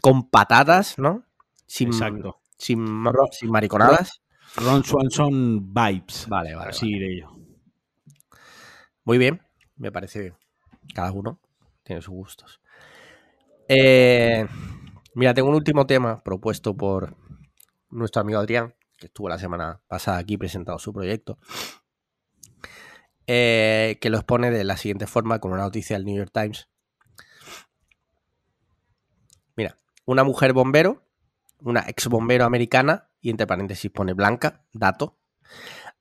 [0.01, 1.25] Con patatas, ¿no?
[1.67, 2.41] Sin, Exacto.
[2.57, 4.21] sin, sin mariconadas.
[4.57, 6.27] Ron Swanson vibes.
[6.29, 6.97] Vale, vale, Así vale.
[7.07, 7.37] iré yo.
[9.05, 9.41] Muy bien,
[9.77, 10.35] me parece bien.
[10.95, 11.41] Cada uno
[11.83, 12.61] tiene sus gustos.
[13.69, 14.47] Eh,
[15.15, 17.17] mira, tengo un último tema propuesto por
[17.91, 21.39] nuestro amigo Adrián, que estuvo la semana pasada aquí presentando su proyecto,
[23.27, 26.69] eh, que lo expone de la siguiente forma con una noticia del New York Times.
[29.55, 29.77] Mira,
[30.07, 31.03] una mujer bombero,
[31.61, 35.19] una ex bombero americana, y entre paréntesis pone blanca, dato,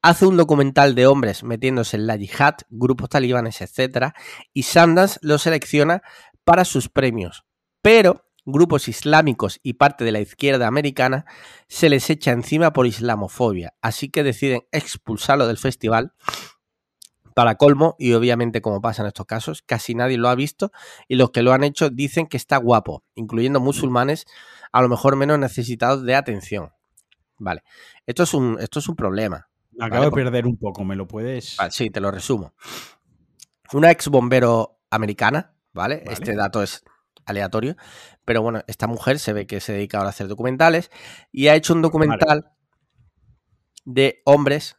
[0.01, 4.13] hace un documental de hombres metiéndose en la yihad, grupos talibanes, etc.
[4.53, 6.01] Y Sundance lo selecciona
[6.43, 7.45] para sus premios.
[7.81, 11.25] Pero grupos islámicos y parte de la izquierda americana
[11.67, 13.73] se les echa encima por islamofobia.
[13.81, 16.13] Así que deciden expulsarlo del festival.
[17.35, 20.71] Para colmo, y obviamente como pasa en estos casos, casi nadie lo ha visto
[21.07, 24.25] y los que lo han hecho dicen que está guapo, incluyendo musulmanes
[24.71, 26.71] a lo mejor menos necesitados de atención.
[27.37, 27.63] Vale,
[28.07, 29.46] esto es un, esto es un problema.
[29.77, 31.57] Me acabo Vale, de por- perder un poco, ¿me lo puedes...?
[31.69, 32.53] Sí, te lo resumo.
[33.73, 35.97] Una ex bombero americana, ¿vale?
[35.97, 36.13] Vale.
[36.13, 36.83] Este dato es
[37.25, 37.75] aleatorio,
[38.25, 40.89] pero bueno, esta mujer se ve que se dedica ahora a hacer documentales
[41.31, 42.51] y ha hecho un documental
[43.85, 44.77] de hombres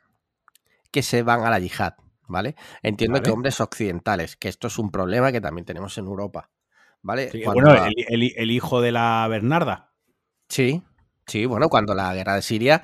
[0.90, 1.94] que se van a la yihad,
[2.26, 2.56] ¿vale?
[2.82, 6.50] Entiendo que hombres occidentales, que esto es un problema que también tenemos en Europa,
[7.02, 7.30] ¿vale?
[7.30, 9.92] Sí, bueno, la- el, el- el hijo de la Bernarda.
[10.48, 10.82] Sí,
[11.26, 12.82] sí, bueno, cuando la guerra de Siria.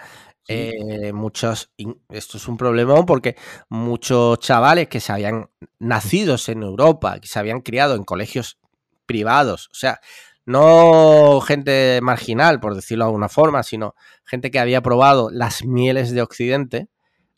[0.48, 1.70] Eh, muchos,
[2.10, 3.36] esto es un problemón porque
[3.68, 8.58] muchos chavales que se habían nacidos en Europa, que se habían criado en colegios
[9.06, 10.00] privados, o sea,
[10.46, 16.10] no gente marginal, por decirlo de alguna forma, sino gente que había probado las mieles
[16.10, 16.88] de Occidente,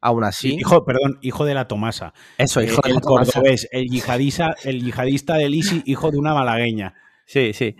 [0.00, 2.12] aún así, Hijo, perdón, hijo de la Tomasa.
[2.38, 3.32] eso, hijo Eh, de el la Tomasa.
[3.32, 6.94] cordobés, el yihadista, el yihadista del ISI, hijo de una malagueña.
[7.26, 7.76] Sí, sí.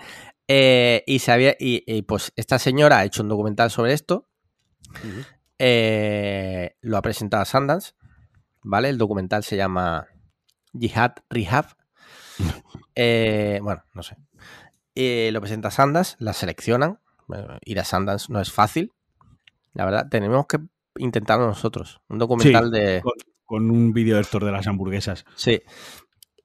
[0.49, 4.26] Eh, y, se había- y, y, pues esta señora ha hecho un documental sobre esto,
[5.59, 7.92] Eh, lo ha presentado a Sundance,
[8.62, 8.88] ¿vale?
[8.88, 10.07] El documental se llama
[10.78, 11.66] Jihad Rehab.
[12.99, 14.16] Eh, bueno, no sé.
[14.94, 16.99] Eh, lo presenta Sundance, la seleccionan.
[17.26, 18.94] Bueno, ir a Sundance no es fácil.
[19.74, 20.59] La verdad, tenemos que
[20.97, 22.01] intentarlo nosotros.
[22.09, 23.03] Un documental de.
[23.03, 23.12] Con,
[23.44, 25.26] con un vídeo de estos de las hamburguesas.
[25.34, 25.61] Sí.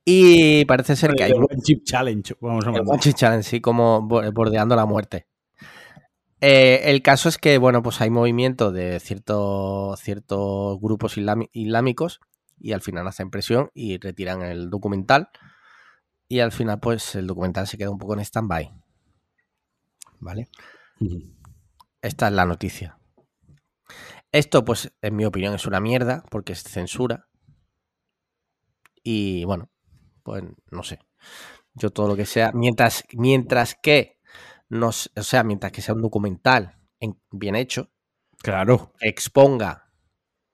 [0.04, 2.36] Y parece ser que hay El One Chip Challenge.
[2.42, 2.72] Vamos a.
[2.72, 5.28] One Chip Challenge, sí, como bo- bordeando la muerte.
[6.42, 12.20] Eh, el caso es que, bueno, pues hay movimiento de cierto- ciertos grupos islámicos
[12.60, 15.30] y al final hacen presión y retiran el documental.
[16.28, 18.72] Y al final, pues el documental se queda un poco en stand-by.
[20.20, 20.48] ¿Vale?
[22.02, 22.98] Esta es la noticia.
[24.32, 27.28] Esto, pues, en mi opinión, es una mierda porque es censura.
[29.04, 29.70] Y bueno,
[30.24, 31.00] pues no sé.
[31.74, 34.21] Yo todo lo que sea, mientras, mientras que
[34.72, 37.92] nos, o sea, mientras que sea un documental en- bien hecho,
[38.42, 38.94] Claro.
[39.02, 39.88] exponga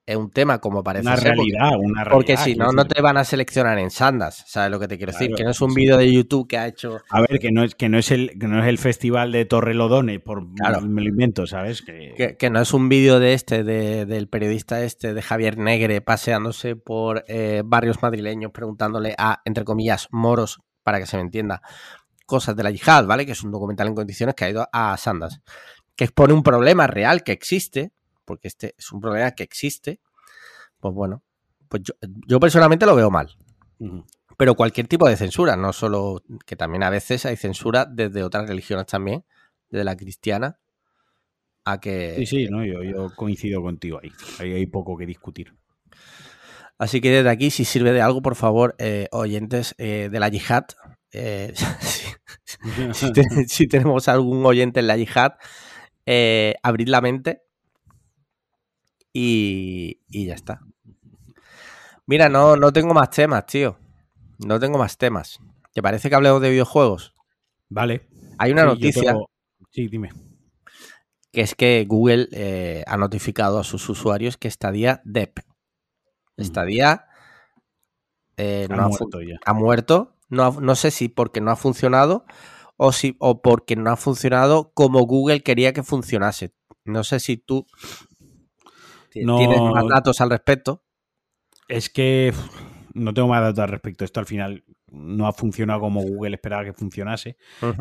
[0.10, 2.12] un tema como parece Una ser, porque- realidad, una realidad.
[2.14, 5.12] Porque si no, no te van a seleccionar en Sandas, ¿sabes lo que te quiero
[5.12, 5.32] decir?
[5.36, 5.82] Que no es un sí.
[5.82, 8.40] vídeo de YouTube que ha hecho A ver, que no es, que no es el,
[8.40, 10.80] que no es el festival de Torrelodone, por Claro.
[10.82, 11.82] me lo invento, ¿sabes?
[11.82, 15.58] Que, Que, que no es un vídeo de este, de- del periodista este, de Javier
[15.58, 21.24] Negre, paseándose por eh, barrios madrileños, preguntándole a, entre comillas, moros, para que se me
[21.24, 21.62] entienda,
[22.28, 23.26] cosas de la yihad, ¿vale?
[23.26, 25.42] Que es un documental en condiciones que ha ido a Sandas.
[25.96, 27.92] Que expone un problema real que existe,
[28.26, 30.00] porque este es un problema que existe,
[30.80, 31.24] pues bueno,
[31.68, 31.94] pues yo,
[32.28, 33.36] yo personalmente lo veo mal.
[34.38, 38.48] Pero cualquier tipo de censura, no solo que también a veces hay censura desde otras
[38.48, 39.26] religiones también,
[39.70, 40.60] desde la cristiana
[41.66, 42.16] a que...
[42.18, 44.12] Sí, sí, no, yo, yo coincido contigo ahí.
[44.40, 45.54] Ahí hay poco que discutir.
[46.78, 50.30] Así que desde aquí, si sirve de algo, por favor, eh, oyentes eh, de la
[50.30, 50.66] yihad,
[51.12, 51.54] eh,
[52.46, 52.58] si,
[52.94, 55.34] si te- si tenemos algún oyente en la yihad,
[56.06, 57.44] eh, abrid la mente
[59.14, 60.62] y, y ya está.
[62.06, 63.78] Mira, no, no tengo más temas, tío.
[64.40, 65.40] No tengo más temas.
[65.74, 67.14] ¿Te parece que hablemos de videojuegos?
[67.70, 68.08] Vale.
[68.38, 69.30] Hay una Sí, noticia tengo-
[69.72, 70.10] Sí, dime.
[71.32, 75.40] que es que Google eh, ha notificado a sus usuarios que Stadia DEP.
[76.40, 77.06] Stadia
[78.38, 79.38] eh, Ha no ha fu- muerto ya.
[79.44, 80.16] ha muerto.
[80.30, 82.26] No, no sé si porque no ha funcionado
[82.76, 86.54] o, si, o porque no ha funcionado como Google quería que funcionase.
[86.86, 87.66] No sé si tú
[89.16, 89.38] No.
[89.38, 90.84] tienes más datos al respecto.
[91.68, 92.34] Es que
[92.94, 94.06] no tengo más datos al respecto.
[94.06, 97.38] Esto al final no ha funcionado como Google esperaba que funcionase.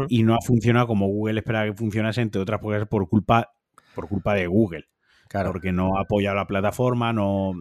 [0.08, 3.52] Y no ha funcionado como Google esperaba que funcionase, entre otras cosas por culpa,
[3.94, 4.86] por culpa de Google,
[5.28, 5.52] Claro.
[5.52, 7.52] porque no ha apoyado la plataforma, no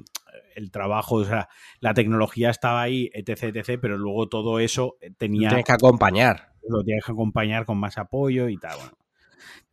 [0.55, 5.49] el trabajo, o sea, la tecnología estaba ahí, etc, etc, pero luego todo eso tenía
[5.49, 6.53] Tienes que acompañar.
[6.67, 8.77] lo tienes que acompañar con más apoyo y tal.
[8.77, 8.97] Bueno,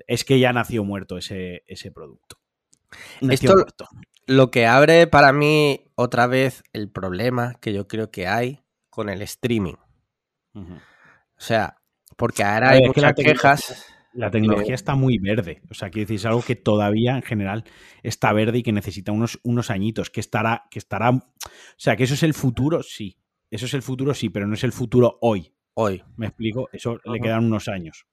[0.07, 2.39] es que ya nació muerto ese, ese producto.
[3.21, 3.89] Nació Esto- muerto.
[4.27, 9.09] Lo que abre para mí otra vez el problema que yo creo que hay con
[9.09, 9.75] el streaming.
[10.55, 10.61] O
[11.39, 11.79] sea,
[12.17, 13.87] porque ahora hay es que muchas tecnología- quejas.
[14.15, 15.63] La tecnología está muy verde.
[15.71, 17.65] O sea, quiero decir, es algo que todavía en general
[18.03, 20.11] está verde y que necesita unos, unos añitos.
[20.11, 21.11] Que estará, que estará.
[21.11, 21.21] O
[21.77, 23.17] sea, que eso es el futuro, sí.
[23.51, 25.53] Eso es el futuro, sí, pero no es el futuro hoy.
[25.75, 26.69] Hoy, ¿Me explico?
[26.73, 28.07] Eso le quedan unos años.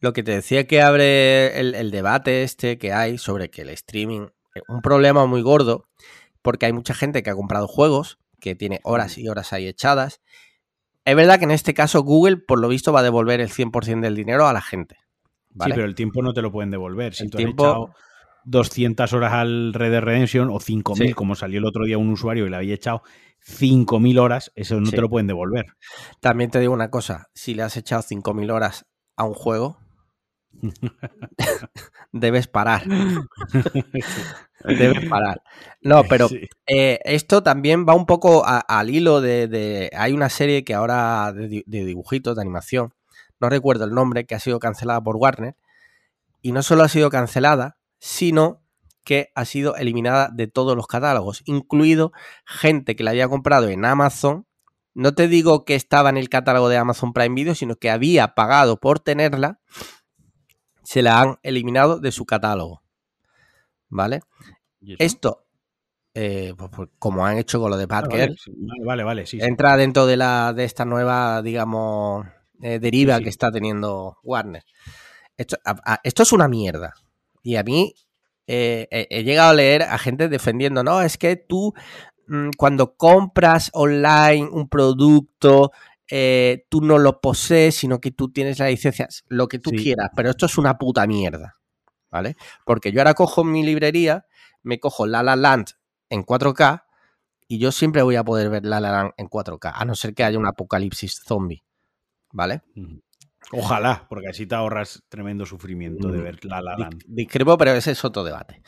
[0.00, 3.68] Lo que te decía que abre el, el debate este que hay sobre que el
[3.70, 5.88] streaming es un problema muy gordo,
[6.42, 10.20] porque hay mucha gente que ha comprado juegos, que tiene horas y horas ahí echadas.
[11.06, 14.00] Es verdad que en este caso Google, por lo visto, va a devolver el 100%
[14.02, 14.96] del dinero a la gente.
[15.50, 15.72] ¿vale?
[15.72, 17.14] Sí, pero el tiempo no te lo pueden devolver.
[17.14, 17.94] Si El tú tiempo- has echado
[18.44, 21.14] 200 horas al Red Dead Redemption o 5.000, Sí.
[21.14, 23.02] como salió el otro día un usuario y le había echado
[23.40, 24.96] 5.000 horas, eso no Sí.
[24.96, 25.66] te lo pueden devolver.
[26.20, 28.84] También te digo una cosa, si le has echado 5.000 horas
[29.16, 29.78] a un juego,
[32.12, 32.84] debes parar.
[34.64, 35.42] debes parar.
[35.80, 36.48] No, pero Sí.
[36.66, 40.74] Eh, esto también va un poco a- al hilo de, de- Hay una serie que
[40.74, 42.94] ahora de, de dibujitos, de animación,
[43.40, 45.56] no recuerdo el nombre, que ha sido cancelada por Warner.
[46.42, 48.62] Y no solo ha sido cancelada, sino
[49.04, 52.12] que ha sido eliminada de todos los catálogos, incluido
[52.44, 54.46] gente que la había comprado en Amazon.
[54.94, 58.34] No te digo que estaba en el catálogo de Amazon Prime Video, sino que había
[58.34, 59.60] pagado por tenerla.
[60.86, 62.82] Se la han eliminado de su catálogo.
[63.88, 64.20] ¿Vale?
[64.98, 65.44] Esto,
[66.14, 69.38] eh, pues, pues, como han hecho con lo de Parker, vale, vale, vale, vale, sí,
[69.40, 69.44] sí.
[69.46, 72.26] entra dentro de la de esta nueva, digamos,
[72.62, 74.64] eh, deriva Sí, que está teniendo Warner.
[75.36, 76.94] Esto, a- a- esto es una mierda.
[77.42, 77.94] Y a mí
[78.46, 81.74] eh, he, he llegado a leer a gente defendiendo, no, es que tú
[82.28, 85.72] mm, cuando compras online un producto,
[86.10, 89.76] eh, tú no lo posees, sino que tú tienes la licencia, lo que tú Sí.
[89.76, 91.56] quieras, pero esto es una puta mierda.
[92.10, 92.36] ¿Vale?
[92.64, 94.26] Porque yo ahora cojo mi librería,
[94.62, 95.66] me cojo La La Land
[96.08, 96.84] en 4K
[97.48, 100.14] y yo siempre voy a poder ver La La Land en 4K, a no ser
[100.14, 101.64] que haya un apocalipsis zombie.
[102.32, 102.62] ¿Vale?
[103.52, 107.02] Ojalá, porque así te ahorras tremendo sufrimiento de Mm, ver La La Land.
[107.06, 108.62] Discrepo, pero ese es otro debate.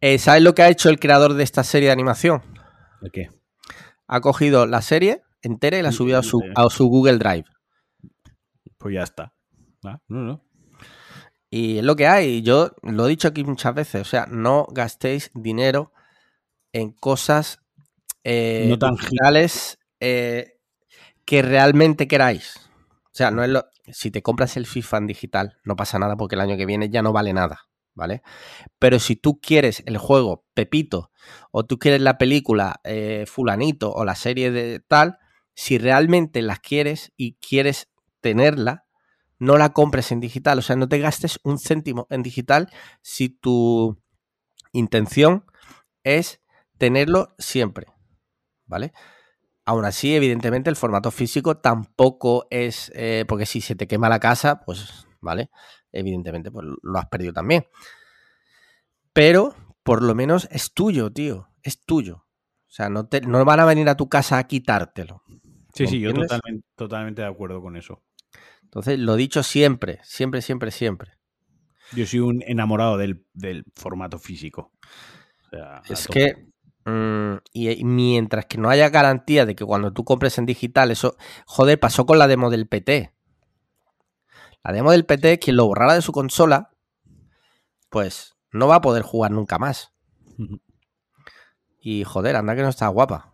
[0.00, 2.42] Eh, ¿Sabes lo que ha hecho el creador de esta serie de animación?
[3.00, 3.30] ¿De qué?
[4.06, 7.44] Ha cogido la serie entera y la subido a su, a su Google Drive.
[8.78, 9.34] Pues ya está.
[9.84, 10.44] Ah, no, no.
[11.50, 12.42] Y es lo que hay.
[12.42, 14.00] Yo lo he dicho aquí muchas veces.
[14.00, 15.92] O sea, no gastéis dinero
[16.72, 17.60] en cosas
[18.24, 19.10] eh, No tangibles.
[19.10, 20.58] digitales eh,
[21.24, 22.56] que realmente queráis.
[23.04, 23.66] O sea, no es lo.
[23.92, 26.88] Si te compras el FIFA en digital, no pasa nada porque el año que viene
[26.88, 27.60] ya no vale nada.
[27.94, 28.22] ¿Vale?
[28.78, 31.10] Pero si tú quieres el juego Pepito,
[31.50, 35.18] o tú quieres la película eh, Fulanito, o la serie de tal,
[35.54, 37.88] si realmente las quieres y quieres
[38.20, 38.86] tenerla,
[39.38, 40.58] no la compres en digital.
[40.58, 42.70] O sea, no te gastes un céntimo en digital
[43.02, 44.00] si tu
[44.72, 45.44] intención
[46.04, 46.40] es
[46.78, 47.86] tenerlo siempre.
[48.66, 48.92] ¿Vale?
[49.64, 52.90] Aún así, evidentemente, el formato físico tampoco es.
[52.94, 55.50] eh, porque si se te quema la casa, pues, ¿vale?
[55.92, 57.66] Evidentemente, pues lo has perdido también.
[59.12, 61.48] Pero, por lo menos, es tuyo, tío.
[61.62, 62.26] Es tuyo.
[62.66, 65.22] O sea, no, te, no van a venir a tu casa a quitártelo.
[65.74, 68.02] Sí, ¿Me sí, yo totalmente, totalmente de acuerdo con eso.
[68.62, 71.12] Entonces, lo dicho siempre, siempre, siempre, siempre.
[71.92, 74.72] Yo soy un enamorado del, del formato físico.
[75.46, 76.48] O sea, a Es que
[76.84, 80.90] mm, y, y mientras que no haya garantía de que cuando tú compres en digital,
[80.90, 81.16] eso,
[81.46, 83.12] joder, pasó con la demo del PT.
[84.64, 86.70] La demo del PT, quien lo borrara de su consola,
[87.90, 89.92] pues no va a poder jugar nunca más.
[91.84, 93.31] Y joder, anda que no está guapa.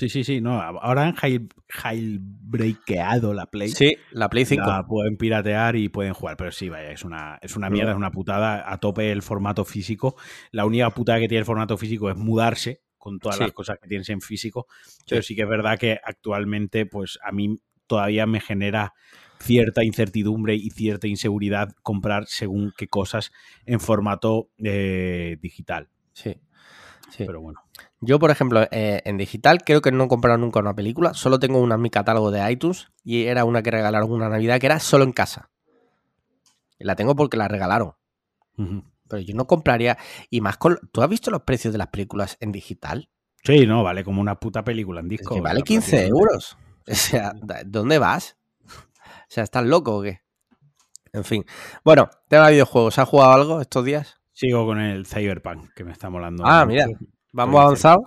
[0.00, 0.62] Sí, sí, sí, no.
[0.62, 3.68] Ahora han jail, jailbreakeado la Play.
[3.68, 4.66] Sí, la Play 5.
[4.66, 7.98] La pueden piratear y pueden jugar, pero sí, vaya, es una, es una mierda, es
[7.98, 8.72] una putada.
[8.72, 10.16] A tope el formato físico.
[10.52, 13.42] La única putada que tiene el formato físico es mudarse con todas Sí.
[13.42, 14.66] las cosas que tienes en físico.
[15.06, 18.94] Pero sí que es verdad que actualmente, pues a mí todavía me genera
[19.38, 23.32] cierta incertidumbre y cierta inseguridad comprar según qué cosas
[23.66, 25.90] en formato eh, digital.
[26.14, 26.36] Sí.
[27.10, 27.24] sí.
[27.26, 27.60] Pero bueno.
[28.00, 31.12] Yo, por ejemplo, eh, en digital creo que no he comprado nunca una película.
[31.14, 34.58] Solo tengo una en mi catálogo de iTunes y era una que regalaron una Navidad
[34.58, 35.50] que era solo en casa.
[36.78, 37.92] Y la tengo porque la regalaron.
[38.56, 39.98] Pero yo no compraría.
[40.30, 40.78] Y más con.
[40.92, 43.10] ¿Tú has visto los precios de las películas en digital?
[43.42, 45.34] Sí, no, vale como una puta película en Es disco.
[45.34, 46.18] que vale o sea, 15 prácticamente.
[46.18, 46.56] euros.
[46.88, 47.32] O sea,
[47.66, 48.36] ¿dónde vas?
[48.66, 48.72] O
[49.28, 50.22] sea, ¿estás loco o qué?
[51.12, 51.44] En fin.
[51.84, 52.98] Bueno, tema de videojuegos.
[52.98, 54.20] ¿Has jugado algo estos días?
[54.32, 56.44] Sigo con el Cyberpunk, que me está molando.
[56.46, 56.68] Ah, mucho.
[56.86, 56.86] mira.
[57.32, 58.02] ¿Vamos avanzado?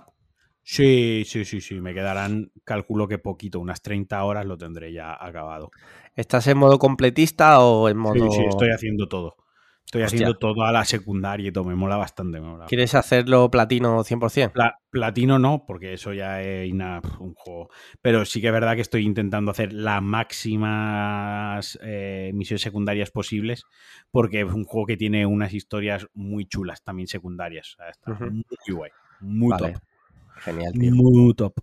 [0.62, 1.80] Sí, sí, sí, sí.
[1.80, 5.70] Me quedarán, calculo que poquito, unas 30 horas lo tendré ya acabado.
[6.16, 8.14] ¿Estás en modo completista o en modo.?
[8.14, 9.36] Sí, sí, estoy haciendo todo.
[9.84, 10.08] Estoy Hostia.
[10.08, 11.64] haciendo toda la secundaria y todo.
[11.64, 12.40] Me mola bastante.
[12.40, 12.66] Me mola.
[12.66, 14.54] ¿Quieres hacerlo platino 100%?
[14.54, 16.70] Pla- platino no, porque eso ya es
[17.18, 17.68] un juego.
[18.00, 23.64] Pero sí que es verdad que estoy intentando hacer las máximas eh, misiones secundarias posibles,
[24.12, 27.76] porque es un juego que tiene unas historias muy chulas también secundarias.
[27.90, 28.90] Está muy guay.
[29.24, 29.72] Muy Vale.
[29.72, 29.82] top.
[30.36, 30.94] Genial, tío.
[30.94, 31.54] Muy top.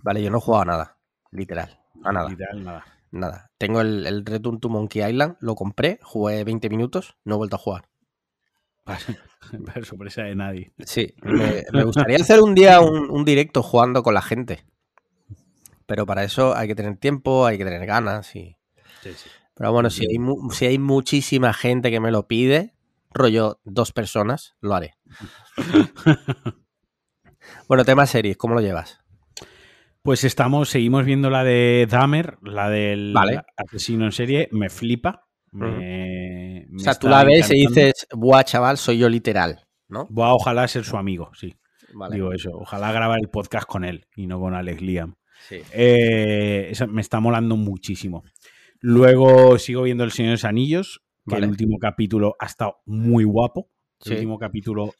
[0.00, 0.98] Vale, yo no he jugado a nada.
[1.32, 1.80] Literal.
[2.04, 2.28] A nada.
[2.30, 2.84] Literal, nada.
[3.10, 3.50] Nada.
[3.58, 7.56] Tengo el, el Return to Monkey Island, lo compré, jugué 20 minutos, no he vuelto
[7.56, 7.88] a jugar.
[9.66, 10.72] Para sorpresa de nadie.
[10.78, 14.64] Sí, me, me gustaría hacer un día un, un directo jugando con la gente.
[15.86, 18.34] Pero para eso hay que tener tiempo, hay que tener ganas.
[18.36, 18.56] Y...
[19.02, 19.30] Sí, sí.
[19.54, 22.74] Pero bueno, si hay, mu- si hay muchísima gente que me lo pide,
[23.10, 24.94] rollo dos personas, lo haré.
[27.68, 29.00] bueno, tema series, ¿cómo lo llevas?
[30.02, 33.42] Pues estamos, seguimos viendo la de Dahmer, la del Vale.
[33.56, 34.48] asesino en serie.
[34.52, 35.26] Me flipa.
[35.50, 40.06] Me, me O sea, tú la ves y dices, buah, chaval, soy yo literal, ¿no?
[40.10, 41.56] Buah, ojalá ser su amigo, sí.
[41.94, 42.14] Vale.
[42.16, 42.50] Digo eso.
[42.54, 45.16] Ojalá grabar el podcast con él y no con Alex Liam.
[45.48, 45.56] Sí.
[45.72, 48.24] Eh, esa me está molando muchísimo.
[48.80, 51.44] Luego sigo viendo El Señor de los Anillos, que Vale.
[51.46, 53.70] el último capítulo ha estado muy guapo.
[54.00, 54.14] El Sí.
[54.14, 54.94] último capítulo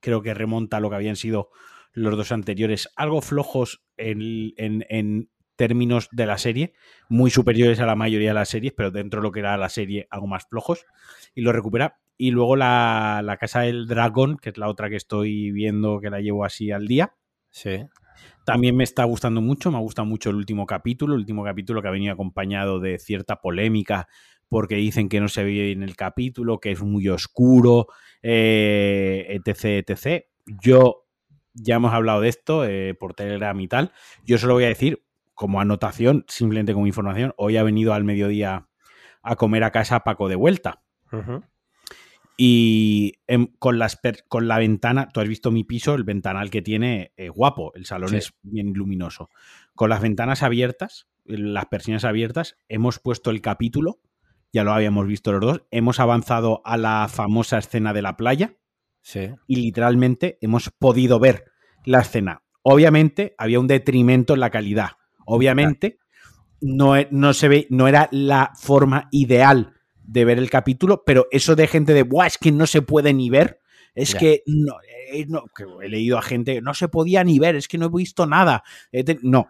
[0.00, 1.50] creo que remonta a lo que habían sido
[1.98, 6.72] los dos anteriores, algo flojos en, en- en términos de la serie,
[7.08, 9.68] muy superiores a la mayoría de las series, pero dentro de lo que era la
[9.68, 10.84] serie, algo más flojos,
[11.34, 11.98] y lo recupera.
[12.16, 16.10] Y luego la, la Casa del Dragón, que es la otra que estoy viendo, que
[16.10, 17.14] la llevo así al día.
[17.50, 17.86] Sí.
[18.44, 21.82] También me está gustando mucho, me ha gustado mucho el último capítulo, el último capítulo
[21.82, 24.08] que ha venido acompañado de cierta polémica
[24.48, 27.86] porque dicen que no se ve en el capítulo, que es muy oscuro,
[28.22, 30.26] eh, etc, etc.
[30.46, 31.06] Yo,
[31.62, 33.92] ya hemos hablado de esto eh, por Telegram y tal,
[34.24, 35.04] yo solo voy a decir
[35.34, 38.68] como anotación, simplemente como información, hoy ha venido al mediodía
[39.22, 40.82] a comer a casa Paco de vuelta.
[42.36, 46.50] Y em, con, las per- con la ventana, tú has visto mi piso, el ventanal
[46.50, 48.16] que tiene es guapo, el salón Sí.
[48.16, 49.28] es bien luminoso.
[49.74, 53.98] Con las ventanas abiertas, las persianas abiertas, hemos puesto el capítulo,
[54.52, 58.54] ya lo habíamos visto los dos, hemos avanzado a la famosa escena de la playa
[59.02, 59.30] Sí.
[59.46, 61.44] y literalmente hemos podido ver
[61.84, 62.42] la escena.
[62.62, 64.90] Obviamente había un detrimento en la calidad.
[65.24, 65.98] Obviamente
[66.60, 69.72] no, e- no se ve, no era la forma ideal
[70.02, 73.14] de ver el capítulo, pero eso de gente de, Buah, es que no se puede
[73.14, 73.60] ni ver,
[73.94, 74.18] es Ya.
[74.18, 74.74] que no,
[75.12, 77.86] eh, no", que he leído a gente, no se podía ni ver, es que no
[77.86, 78.62] he visto nada.
[78.90, 79.48] Te- No,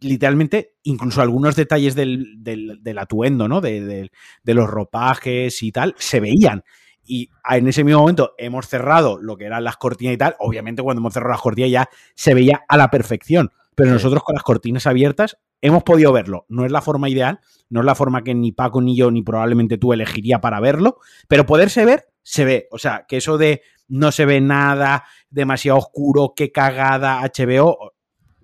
[0.00, 3.60] literalmente, incluso algunos detalles del, del- del atuendo, ¿no?
[3.60, 4.10] De, de-
[4.42, 6.62] de los ropajes y tal, se veían.
[7.06, 10.36] Y en ese mismo momento hemos cerrado lo que eran las cortinas y tal.
[10.38, 13.50] Obviamente, cuando hemos cerrado las cortinas ya se veía a la perfección.
[13.74, 16.46] Pero nosotros con las cortinas abiertas hemos podido verlo.
[16.48, 19.22] No es la forma ideal, no es la forma que ni Paco, ni yo, ni
[19.22, 20.98] probablemente tú elegiría para verlo,
[21.28, 22.68] pero poderse ver, se ve.
[22.70, 27.92] O sea, que eso de no se ve nada, demasiado oscuro, qué cagada, HBO,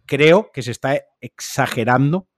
[0.07, 2.29] creo que se está exagerando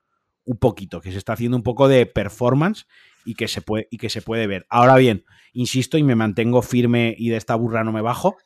[0.45, 2.87] un poquito, que se está haciendo un poco de performance
[3.25, 4.67] y que se puede, y que se puede ver.
[4.69, 8.37] Ahora bien, insisto y me mantengo firme y de esta burra no me bajo.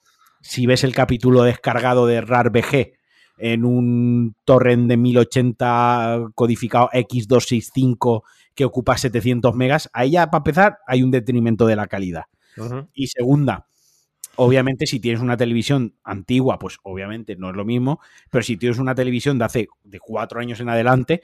[0.40, 2.92] Si ves el capítulo descargado de RAR BG
[3.38, 8.22] en un torrent de 1080 codificado X265
[8.54, 12.24] que ocupa 700 megas, ahí ya para empezar hay un detrimento de la calidad.
[12.92, 13.66] Y segunda,
[14.34, 18.00] obviamente si tienes una televisión antigua, pues obviamente no es lo mismo,
[18.30, 21.22] pero si tienes una televisión de hace de cuatro años en adelante,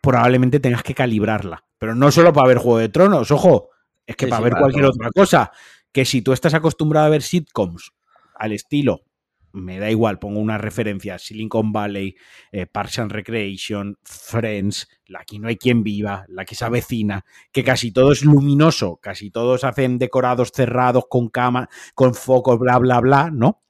[0.00, 1.64] probablemente tengas que calibrarla.
[1.78, 3.68] Pero no solo para ver Juego de Tronos, ojo,
[4.06, 4.86] es que Sí, para sí, ver para cualquier todo.
[4.86, 5.52] otra cosa,
[5.92, 7.92] que si tú estás acostumbrado a ver sitcoms
[8.34, 9.02] al estilo
[9.52, 12.14] me da igual, pongo una referencia, Silicon Valley,
[12.52, 17.24] eh, Parks and Recreation, Friends, la que no hay quien viva, la que se avecina,
[17.52, 22.78] que casi todo es luminoso, casi todos hacen decorados cerrados con cama, con focos, bla,
[22.78, 23.62] bla, bla, ¿no?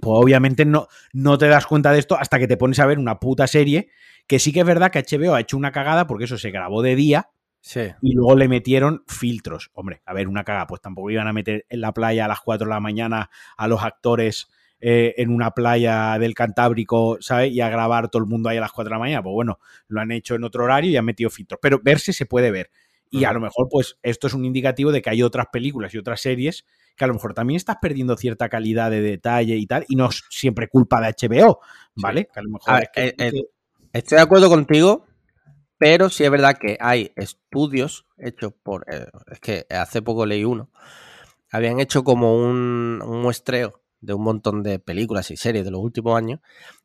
[0.00, 2.98] Pues obviamente no, no te das cuenta de esto hasta que te pones a ver
[2.98, 3.90] una puta serie,
[4.26, 6.80] que sí que es verdad que HBO ha hecho una cagada porque eso se grabó
[6.80, 7.28] de día,
[8.02, 9.70] y luego le metieron filtros.
[9.74, 12.40] Hombre, a ver, una cagada, pues tampoco iban a meter en la playa a las
[12.40, 14.48] 4 de la mañana a los actores
[14.80, 17.52] eh, en una playa del Cantábrico, ¿sabes?
[17.52, 19.22] Y a grabar todo el mundo ahí a las 4 de la mañana.
[19.22, 21.60] Pues bueno, lo han hecho en otro horario y han metido filtros.
[21.62, 22.70] Pero verse se puede ver.
[23.14, 25.98] Y a lo mejor, pues, esto es un indicativo de que hay otras películas y
[25.98, 26.64] otras series
[26.96, 30.08] que a lo mejor también estás perdiendo cierta calidad de detalle y tal, y no
[30.08, 31.60] es siempre culpa de HBO,
[31.94, 32.26] ¿vale?
[32.32, 33.32] Que a lo mejor eh, eh,
[33.92, 35.06] Estoy de acuerdo contigo,
[35.82, 38.86] pero sí es verdad que hay estudios hechos por.
[39.32, 40.70] es que hace poco leí uno.
[41.50, 46.16] Habían hecho como un muestreo de un montón de películas y series de los últimos
[46.16, 46.38] años.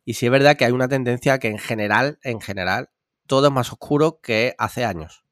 [0.04, 2.90] Y sí es verdad que hay una tendencia que en general, en general,
[3.28, 5.27] todo es más oscuro que hace años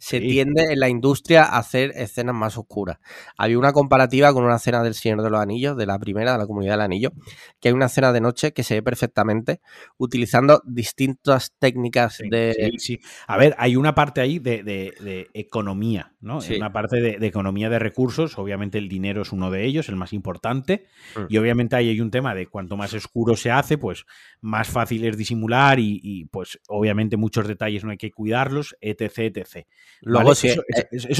[0.00, 2.98] se tiende en la industria a hacer escenas más oscuras.
[3.36, 6.38] Había una comparativa con una escena del Señor de los Anillos, de la primera, de
[6.38, 7.12] la Comunidad del Anillo,
[7.60, 9.60] que hay una escena de noche que se ve perfectamente
[9.98, 12.72] utilizando distintas técnicas de...
[12.78, 12.98] Sí.
[13.26, 16.38] A ver, hay una parte ahí de, economía, ¿no?
[16.56, 20.14] Una parte de, economía de recursos, obviamente el dinero es uno de ellos, el más
[20.14, 21.26] importante, mm.
[21.28, 24.06] y obviamente ahí hay un tema de cuanto más oscuro se hace, pues
[24.40, 29.66] más fácil es disimular y, pues obviamente muchos detalles no hay que cuidarlos, etc, etc.
[30.02, 30.62] Luego, sí, eso,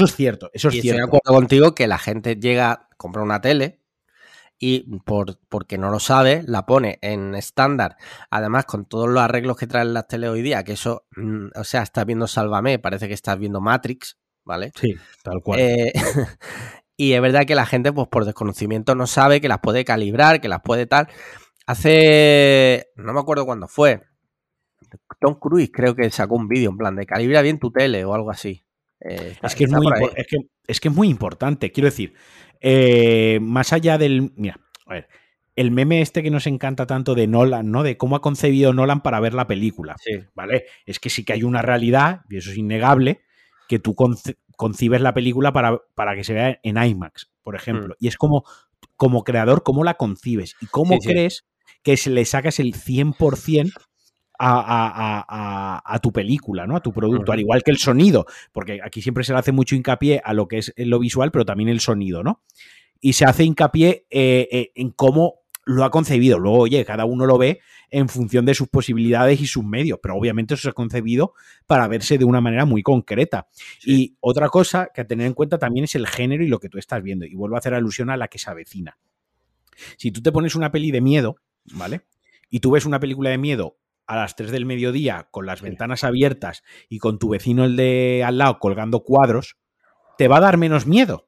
[0.05, 0.97] es cierto, eso es y cierto.
[0.97, 3.81] Estoy de acuerdo contigo que la gente llega, compra una tele
[4.57, 7.97] y por, porque no lo sabe, la pone en estándar.
[8.29, 11.63] Además, con todos los arreglos que traen las tele hoy día, que eso, mm, o
[11.63, 14.71] sea, estás viendo Sálvame, parece que estás viendo Matrix, ¿vale?
[14.79, 15.59] Sí, tal cual.
[15.59, 15.93] Eh,
[16.95, 20.41] y es verdad que la gente, pues por desconocimiento, no sabe que las puede calibrar,
[20.41, 21.07] que las puede tal.
[21.65, 24.03] Hace, no me acuerdo cuándo fue,
[25.19, 28.13] Tom Cruise creo que sacó un vídeo en plan de calibra bien tu tele o
[28.13, 28.63] algo así.
[29.01, 29.85] Eh, es, que es, muy
[30.15, 30.27] es,
[30.79, 31.71] que, es, muy importante.
[31.71, 32.13] Quiero decir,
[32.59, 34.31] eh, más allá del.
[34.35, 35.07] Mira, a ver.
[35.53, 37.83] El meme este que nos encanta tanto de Nolan, ¿no?
[37.83, 39.97] De cómo ha concebido Nolan para ver la película.
[40.33, 40.65] ¿Vale?
[40.85, 43.21] Es que sí que hay una realidad, y eso es innegable,
[43.67, 43.93] que tú
[44.55, 47.95] concibes la película para, para, que se vea en IMAX, por ejemplo.
[47.95, 48.05] Mm.
[48.05, 48.45] Y es como,
[48.95, 51.45] como creador, cómo la concibes y cómo crees
[51.83, 53.73] que se le sacas el 100%
[54.41, 56.75] a, tu película, ¿no?
[56.75, 59.75] A tu producto, al igual que el sonido, porque aquí siempre se le hace mucho
[59.75, 62.41] hincapié a lo que es lo visual, pero también el sonido, ¿no?
[62.99, 66.39] Y se hace hincapié eh, eh, en cómo lo ha concebido.
[66.39, 70.15] Luego, oye, cada uno lo ve en función de sus posibilidades y sus medios, pero
[70.15, 71.33] obviamente eso se ha concebido
[71.67, 73.47] para verse de una manera muy concreta.
[73.83, 76.69] Y otra cosa que a tener en cuenta también es el género y lo que
[76.69, 77.25] tú estás viendo.
[77.25, 78.97] Y vuelvo a hacer alusión a la que se avecina.
[79.97, 81.37] Si tú te pones una peli de miedo,
[81.73, 82.01] ¿vale?
[82.49, 83.77] Y tú ves una película de miedo
[84.07, 88.23] a las 3 del mediodía con las ventanas abiertas y con tu vecino el de
[88.25, 89.57] al lado colgando cuadros,
[90.17, 91.27] te va a dar menos miedo.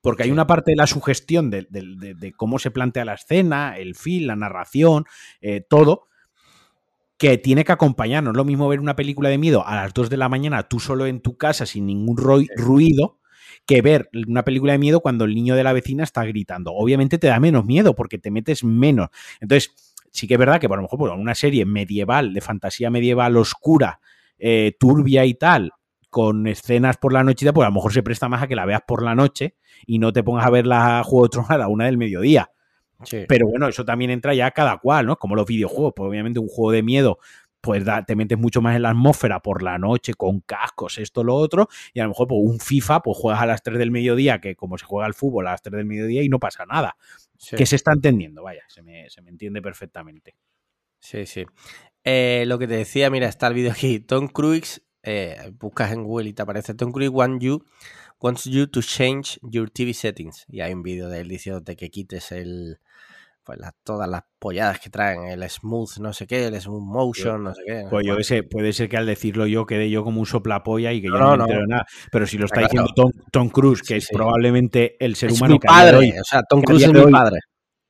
[0.00, 4.26] Porque hay una parte de la sugestión de, cómo se plantea la escena, el film,
[4.26, 5.06] la narración,
[5.40, 6.08] eh, todo,
[7.16, 8.36] que tiene que acompañarnos.
[8.36, 11.06] Lo mismo ver una película de miedo a las 2 de la mañana, tú solo
[11.06, 13.18] en tu casa, sin ningún ruido,
[13.66, 16.72] que ver una película de miedo cuando el niño de la vecina está gritando.
[16.74, 19.08] Obviamente te da menos miedo porque te metes menos.
[19.40, 23.36] Entonces, sí que es verdad que por lo mejor una serie medieval, de fantasía medieval
[23.36, 24.00] oscura,
[24.38, 25.72] eh, turbia y tal,
[26.08, 28.64] con escenas por la noche, pues a lo mejor se presta más a que la
[28.64, 29.56] veas por la noche
[29.86, 32.50] y no te pongas a ver la Juego de Tronos a la una del mediodía.
[33.28, 35.16] Pero bueno, eso también entra ya cada cual, ¿no?
[35.16, 37.18] Como los videojuegos, pues obviamente un juego de miedo
[37.64, 41.34] pues te metes mucho más en la atmósfera por la noche con cascos, esto, lo
[41.34, 44.38] otro, y a lo mejor pues, un FIFA, pues juegas a las 3 del mediodía,
[44.38, 46.96] que como se juega al fútbol a las 3 del mediodía y no pasa nada.
[47.50, 50.36] Que se está entendiendo, vaya, se me, entiende perfectamente.
[50.98, 51.44] Sí, sí.
[52.02, 54.00] Eh, lo que te decía, mira, está el vídeo aquí.
[54.00, 57.64] Tom Cruise, eh, buscas en Google y te aparece Tom Cruise want you,
[58.20, 60.44] wants you to change your TV settings.
[60.48, 62.78] Y hay un vídeo de él diciéndote que quites el,
[63.44, 67.54] pues todas las polladas que traen, el smooth no sé qué, el smooth motion, no
[67.54, 67.84] sé qué.
[67.90, 71.02] Pues yo sé, puede ser que al decirlo yo quede yo como un soplapolla y
[71.02, 71.86] que yo no, no, me nada.
[72.10, 72.90] Pero si lo está diciendo
[73.30, 76.84] Tom, Cruise, que es probablemente el ser humano que padre, hoy, o sea, Tom Cruise
[76.84, 77.40] es mi padre.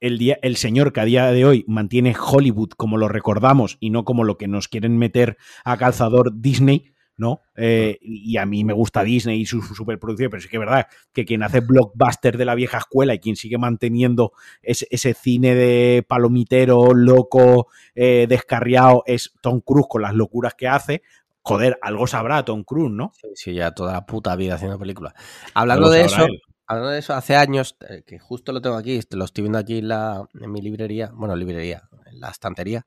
[0.00, 3.90] El, día, el señor que a día de hoy mantiene Hollywood como lo recordamos y
[3.90, 7.42] no como lo que nos quieren meter a calzador Disney, ¿no?
[7.56, 10.86] Eh, y a mí me gusta Disney y su, superproducción, pero sí que es verdad
[11.12, 16.04] que quien hace blockbuster de la vieja escuela y quien sigue manteniendo ese, cine de
[16.06, 21.02] palomitero, loco, eh, descarriado, es Tom Cruise con las locuras que hace.
[21.42, 23.12] Joder, algo sabrá Tom Cruise, ¿no?
[23.20, 25.12] Sí, sí, ya toda la puta vida haciendo películas.
[25.52, 26.26] Hablando de eso,
[26.66, 29.78] hablando de eso, hace años, eh, que justo lo tengo aquí, lo estoy viendo aquí
[29.78, 32.86] en, la, en mi librería, bueno, librería, en la estantería,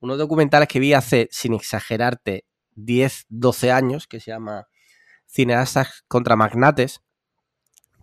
[0.00, 2.44] unos documentales que vi hace, sin exagerarte,
[2.76, 4.68] 10, 12 años, que se llama
[5.26, 7.00] Cineastas contra Magnates,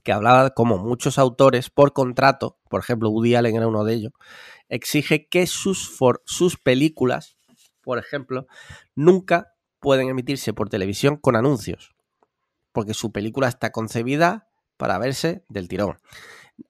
[0.03, 4.13] que hablaba como muchos autores, por contrato, por ejemplo, Woody Allen era uno de ellos,
[4.69, 7.37] exige que sus, sus películas,
[7.81, 8.47] por ejemplo,
[8.95, 11.93] nunca pueden emitirse por televisión con anuncios,
[12.71, 14.47] porque su película está concebida
[14.77, 15.99] para verse del tirón.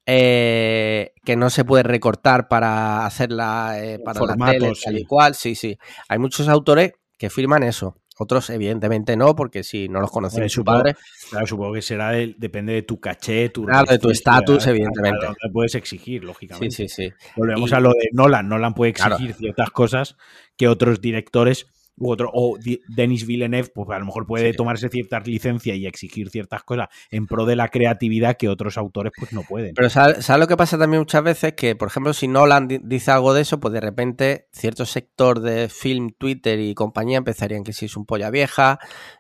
[0.06, 5.36] Eh, que no se puede recortar para hacerla eh, para la tele, tal y cual.
[5.36, 5.78] Sí, sí.
[6.08, 8.02] Hay muchos autores que firman eso.
[8.18, 10.96] Otros, evidentemente, no, porque si no los conocen su padre.
[11.30, 15.28] Claro, supongo que será depende de tu caché, tu claro, de tu estatus, evidentemente.
[15.28, 16.76] Lo puedes exigir, lógicamente.
[16.76, 17.14] Sí, sí, sí.
[17.38, 18.50] Volvemos a lo de Nolan.
[18.50, 20.18] Nolan puede exigir ciertas cosas
[20.58, 21.68] que otros directores
[22.00, 26.64] otro, o Denis Villeneuve, pues a lo mejor puede tomarse ciertas licencias y exigir ciertas
[26.64, 29.74] cosas en pro de la creatividad que otros autores pues no pueden.
[29.76, 31.54] Pero ¿sabes, lo que pasa también muchas veces?
[31.54, 35.70] Que, por ejemplo, si Nolan dice algo de eso, pues de repente cierto sector de
[35.70, 38.80] film, Twitter y compañía empezarían que si es un polla vieja,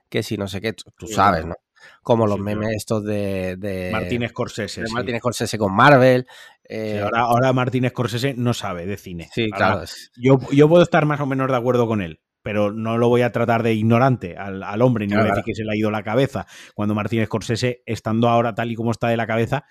[0.09, 1.55] que si no sé qué, tú sabes, ¿no?
[2.03, 4.83] Como los memes estos de, de Martín Scorsese.
[4.83, 6.27] De Martín Scorsese con Marvel.
[6.63, 9.29] Eh, ahora, ahora Martín Scorsese no sabe de cine.
[9.33, 9.83] Sí, claro.
[10.15, 13.21] Yo, yo puedo estar más o menos de acuerdo con él pero no lo voy
[13.21, 15.91] a tratar de ignorante al, hombre, ni voy a decir que se le ha ido
[15.91, 16.45] la cabeza.
[16.73, 19.65] Cuando Martín Scorsese, estando ahora tal y como está de la cabeza,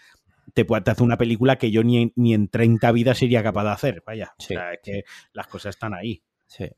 [0.55, 3.71] te, puede, hacer una película que yo ni, ni en 30 vidas sería capaz de
[3.71, 4.03] hacer.
[4.07, 6.23] Vaya, o sea, es que las cosas están ahí.
[6.47, 6.69] Sí.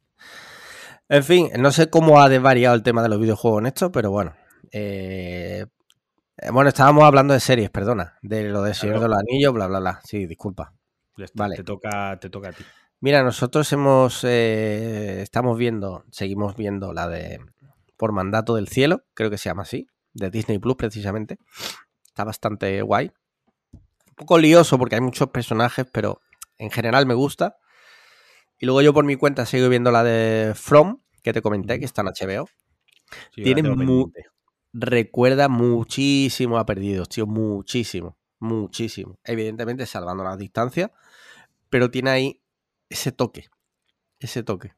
[1.08, 4.10] En fin, no sé cómo ha desvariado el tema de los videojuegos en esto, pero
[4.10, 4.34] bueno.
[4.70, 5.66] Eh,
[6.50, 8.18] bueno, estábamos hablando de series, perdona.
[8.22, 10.00] De lo de Señor de los Anillos, bla, bla, bla.
[10.04, 10.72] Sí, disculpa.
[11.34, 11.56] Vale.
[11.56, 12.64] Te toca, te toca a ti.
[13.02, 17.40] Mira, nosotros hemos eh, estamos viendo, seguimos viendo la de
[17.96, 21.40] Por mandato del cielo, creo que se llama así, de Disney Plus precisamente.
[22.06, 23.10] Está bastante guay.
[23.72, 26.20] Un poco lioso porque hay muchos personajes, pero
[26.58, 27.56] en general me gusta.
[28.56, 31.84] Y luego yo por mi cuenta sigo viendo la de From, que te comenté, que
[31.84, 32.48] está en HBO.
[33.34, 33.64] Tiene
[34.72, 39.18] recuerda muchísimo a Perdidos, tío, muchísimo, muchísimo.
[39.24, 40.92] Evidentemente salvando las distancias,
[41.68, 42.41] pero tiene ahí
[42.92, 43.46] ese toque.
[44.18, 44.72] Ese toque.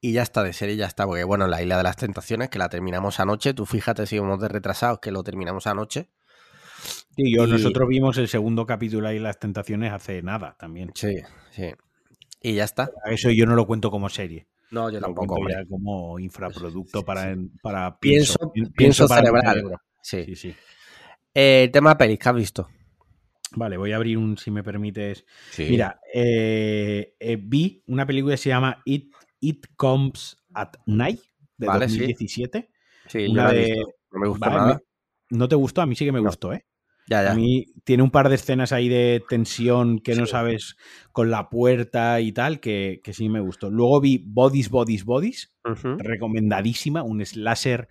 [0.00, 1.06] Y ya está de serie, ya está.
[1.06, 3.54] Porque bueno, la isla de las tentaciones, que la terminamos anoche.
[3.54, 6.08] Tú fíjate si vamos de retrasados, que lo terminamos anoche.
[7.14, 10.90] Sí, yo, nosotros vimos el segundo capítulo ahí las tentaciones hace nada también.
[10.94, 11.16] Sí,
[11.50, 11.74] sí.
[12.40, 12.90] Y ya está.
[13.04, 14.46] Eso yo no lo cuento como serie.
[14.70, 15.36] No, yo tampoco.
[15.68, 19.76] como infraproducto para, para pienso, pienso, cerebral.
[20.02, 20.24] Sí.
[20.24, 20.54] sí, sí.
[21.34, 22.68] Eh, el tema pelis, ¿qué has visto?
[23.56, 25.24] Vale, voy a abrir un, si me permites.
[25.58, 31.20] Mira, eh, eh, vi una película que se llama It, It Comes at Night,
[31.56, 32.70] de 2017.
[33.06, 33.50] Sí, no
[34.12, 34.80] me gustó nada.
[35.30, 35.82] ¿No te gustó?
[35.82, 36.66] A mí sí que me gustó, ¿eh?
[37.06, 37.32] Ya, ya.
[37.32, 40.76] A mí tiene un par de escenas ahí de tensión que no sabes
[41.10, 43.68] con la puerta y tal, que, sí me gustó.
[43.68, 45.52] Luego vi Bodies, Bodies, Bodies,
[45.98, 47.88] recomendadísima, un slasher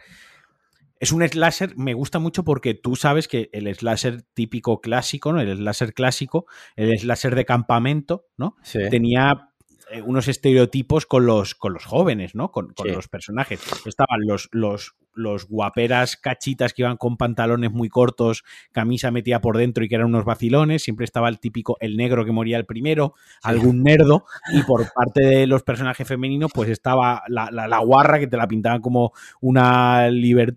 [1.00, 5.40] es un slasher, me gusta mucho porque tú sabes que el slasher típico clásico, ¿no?
[5.40, 6.46] El slasher clásico,
[6.76, 8.58] el slasher de campamento, ¿no?
[8.90, 9.52] Tenía
[9.92, 12.52] eh, unos estereotipos con los, con los jóvenes, ¿no?
[12.52, 13.62] Con, los personajes.
[13.86, 19.58] Estaban los, los los guaperas cachitas que iban con pantalones muy cortos, camisa metida por
[19.58, 20.84] dentro y que eran unos vacilones.
[20.84, 23.14] Siempre estaba el típico, el negro que moría el primero,
[23.44, 24.26] algún nerdo.
[24.54, 28.82] Y por parte de los personajes femeninos, pues estaba la, guarra que te la pintaban
[28.82, 30.10] como una,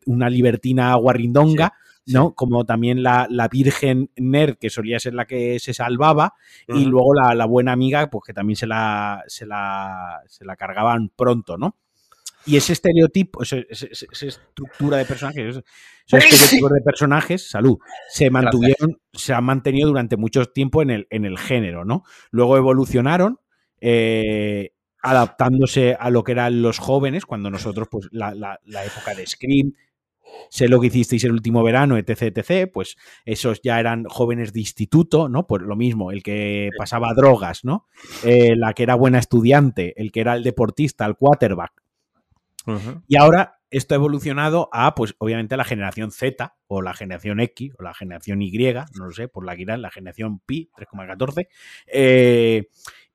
[0.07, 1.75] una libertina guarrindonga.
[2.07, 2.35] ¿no?
[2.35, 6.35] Como también la, virgen nerd, que solía ser la que se salvaba,
[6.69, 11.11] y luego la, buena amiga, pues que también se la, se la, se la cargaban
[11.15, 11.77] pronto, ¿no?
[12.47, 13.57] Y ese estereotipo, esa,
[14.26, 15.64] estructura de personajes, esos
[16.24, 17.78] estereotipos de personajes, salud,
[18.11, 22.05] se mantuvieron, se han mantenido durante mucho tiempo en el, en el género, ¿no?
[22.30, 23.38] Luego evolucionaron,
[23.80, 24.72] eh,
[25.03, 29.72] adaptándose a lo que eran los jóvenes, cuando nosotros, pues, la, la, época de Scream,
[30.49, 34.61] sé lo que hicisteis el último verano, etc, etc, pues esos ya eran jóvenes de
[34.61, 35.47] instituto, ¿no?
[35.47, 37.86] Pues lo mismo, el que pasaba drogas, ¿no?
[38.24, 41.82] Eh, la que era buena estudiante, el que era el deportista, el quarterback,
[43.07, 47.73] y ahora esto ha evolucionado a, pues obviamente, la generación Z o la generación X
[47.79, 48.53] o la generación Y,
[48.95, 51.49] no lo sé, por la que irán, la generación Pi, 3,14,
[51.87, 52.69] eh,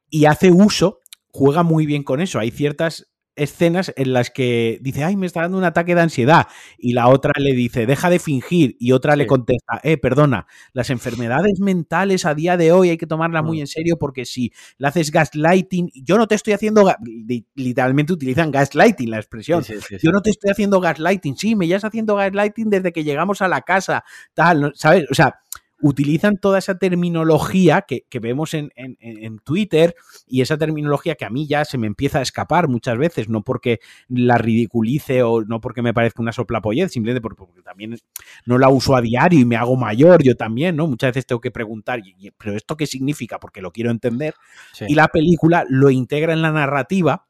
[0.09, 2.39] y hace uso, juega muy bien con eso.
[2.39, 3.07] Hay ciertas
[3.37, 6.47] escenas en las que dice, ay, me está dando un ataque de ansiedad.
[6.77, 8.75] Y la otra le dice, deja de fingir.
[8.79, 13.07] Y otra le contesta, eh, perdona, las enfermedades mentales a día de hoy hay que
[13.07, 13.61] tomarlas muy Mm.
[13.61, 16.91] en serio porque si le haces gaslighting, yo no te estoy haciendo,
[17.55, 19.63] literalmente utilizan gaslighting la expresión.
[19.63, 19.97] Sí, sí.
[20.01, 23.47] Yo no te estoy haciendo gaslighting, sí, me llevas haciendo gaslighting desde que llegamos a
[23.47, 24.71] la casa, tal.
[24.75, 25.05] ¿sabes?
[25.11, 25.35] O sea,
[25.81, 28.97] utilizan toda esa terminología que, que vemos en, en-
[29.39, 29.95] Twitter
[30.27, 33.43] y esa terminología que a mí ya se me empieza a escapar muchas veces, no
[33.43, 37.97] porque la ridiculice o no porque me parezca una soplapollez, simplemente porque, también
[38.45, 40.87] no la uso a diario y me hago mayor, yo también, ¿no?
[40.87, 43.39] Muchas veces tengo que preguntar, "Y- y- ¿pero esto qué significa?
[43.39, 44.33] Porque lo quiero entender.
[44.73, 44.85] Sí.
[44.87, 47.26] Y la película lo integra en la narrativa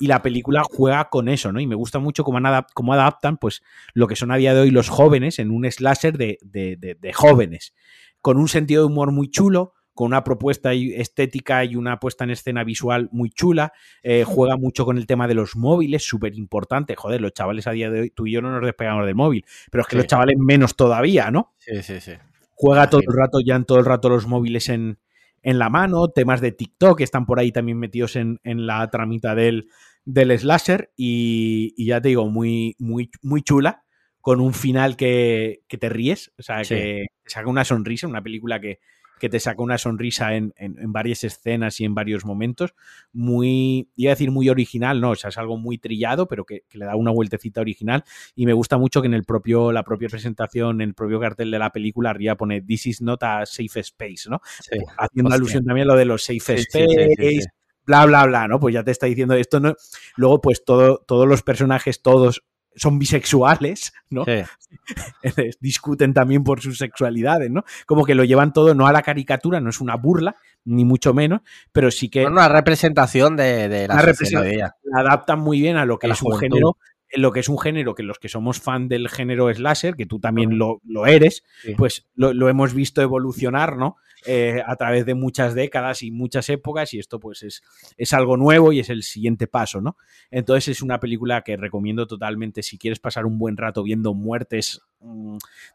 [0.00, 1.60] y la película juega con eso, ¿no?
[1.60, 3.62] Y me gusta mucho cómo, adap- cómo adaptan, pues,
[3.94, 6.94] lo que son a día de hoy los jóvenes en un slasher de, de- de-
[6.96, 7.74] de jóvenes,
[8.20, 12.30] con un sentido de humor muy chulo, con una propuesta estética y una puesta en
[12.30, 13.72] escena visual muy chula,
[14.02, 17.72] eh, juega mucho con el tema de los móviles, súper importante, joder, los chavales a
[17.72, 19.98] día de hoy, tú y yo no nos despegamos del móvil, pero es que Sí.
[19.98, 21.52] los chavales menos todavía, ¿no?
[21.58, 22.12] Sí, sí, sí.
[22.54, 24.98] juega todo el rato, ya en todo el rato los móviles en,
[25.42, 28.88] en la mano, temas de TikTok que están por ahí también metidos en, en la
[28.90, 29.68] tramita del,
[30.04, 33.82] del slasher y, y ya te digo, muy, muy, muy chula,
[34.20, 36.74] con un final que, que te ríes, o sea, Sí.
[36.74, 38.80] que saca una sonrisa, una película que,
[39.20, 42.74] que te saca una sonrisa en, en- en varias escenas y en varios momentos,
[43.12, 46.64] muy, iba a decir muy original, no, o sea, es algo muy trillado, pero que,
[46.68, 48.02] que le da una vueltecita original
[48.34, 51.50] y me gusta mucho que en el propio, la propia presentación, en el propio cartel
[51.50, 54.40] de la película, arriba pone This is not a safe space, ¿no?
[54.60, 54.78] Sí.
[54.98, 55.34] Haciendo Hostia.
[55.36, 57.40] alusión también a lo de los safe Sí, space, sí.
[57.84, 58.58] bla, bla, bla, ¿no?
[58.58, 59.74] Pues ya te está diciendo esto, ¿no?
[60.16, 62.42] Luego, pues todo, todos los personajes, todos
[62.76, 64.24] son bisexuales, ¿no?
[64.24, 64.42] Sí.
[65.60, 67.64] discuten también por sus sexualidades, ¿no?
[67.86, 71.14] Como que lo llevan todo no a la caricatura, no es una burla, ni mucho
[71.14, 71.40] menos,
[71.72, 74.46] pero sí que Una representación de, de la representación.
[74.46, 74.76] ella.
[74.84, 76.56] la adaptan muy bien a lo que la es un juventud.
[76.56, 76.76] género,
[77.14, 80.20] lo que es un género que los que somos fan del género slasher, que tú
[80.20, 81.74] también lo, lo eres, Sí.
[81.76, 83.96] pues lo, lo hemos visto evolucionar, ¿no?
[84.26, 87.62] Eh, a través de muchas décadas y muchas épocas, y esto pues es,
[87.96, 89.96] es algo nuevo y es el siguiente paso, ¿no?
[90.30, 94.82] Entonces es una película que recomiendo totalmente si quieres pasar un buen rato viendo muertes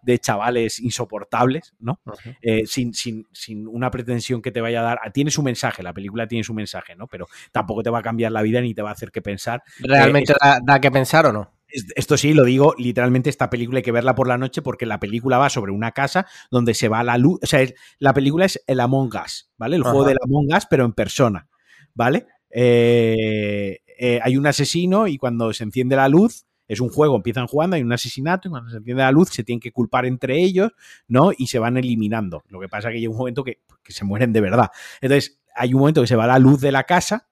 [0.03, 1.99] de chavales insoportables, ¿no?
[2.41, 4.99] Eh, sin, sin, sin una pretensión que te vaya a dar.
[5.13, 7.07] Tiene su mensaje, la película tiene su mensaje, ¿no?
[7.07, 9.63] Pero tampoco te va a cambiar la vida ni te va a hacer que pensar.
[9.79, 11.51] ¿Realmente Eh, da, da que pensar o no?
[11.67, 14.85] Es- Esto sí, lo digo, literalmente esta película hay que verla por la noche porque
[14.85, 17.39] la película va sobre una casa donde se va la luz.
[17.41, 19.75] O sea, es- la película es el Among Us, ¿vale?
[19.77, 21.47] El juego del Among Us, pero en persona,
[21.95, 22.27] ¿vale?
[22.51, 27.47] Eh, eh, hay un asesino y cuando se enciende la luz, es un juego, empiezan
[27.47, 30.41] jugando, hay un asesinato y cuando se enciende la luz se tienen que culpar entre
[30.41, 30.71] ellos,
[31.07, 31.31] ¿no?
[31.37, 32.43] Y se van eliminando.
[32.49, 34.69] Lo que pasa es que llega un momento que, que se mueren de verdad.
[35.01, 37.29] Entonces, hay un momento que se va la luz de la casa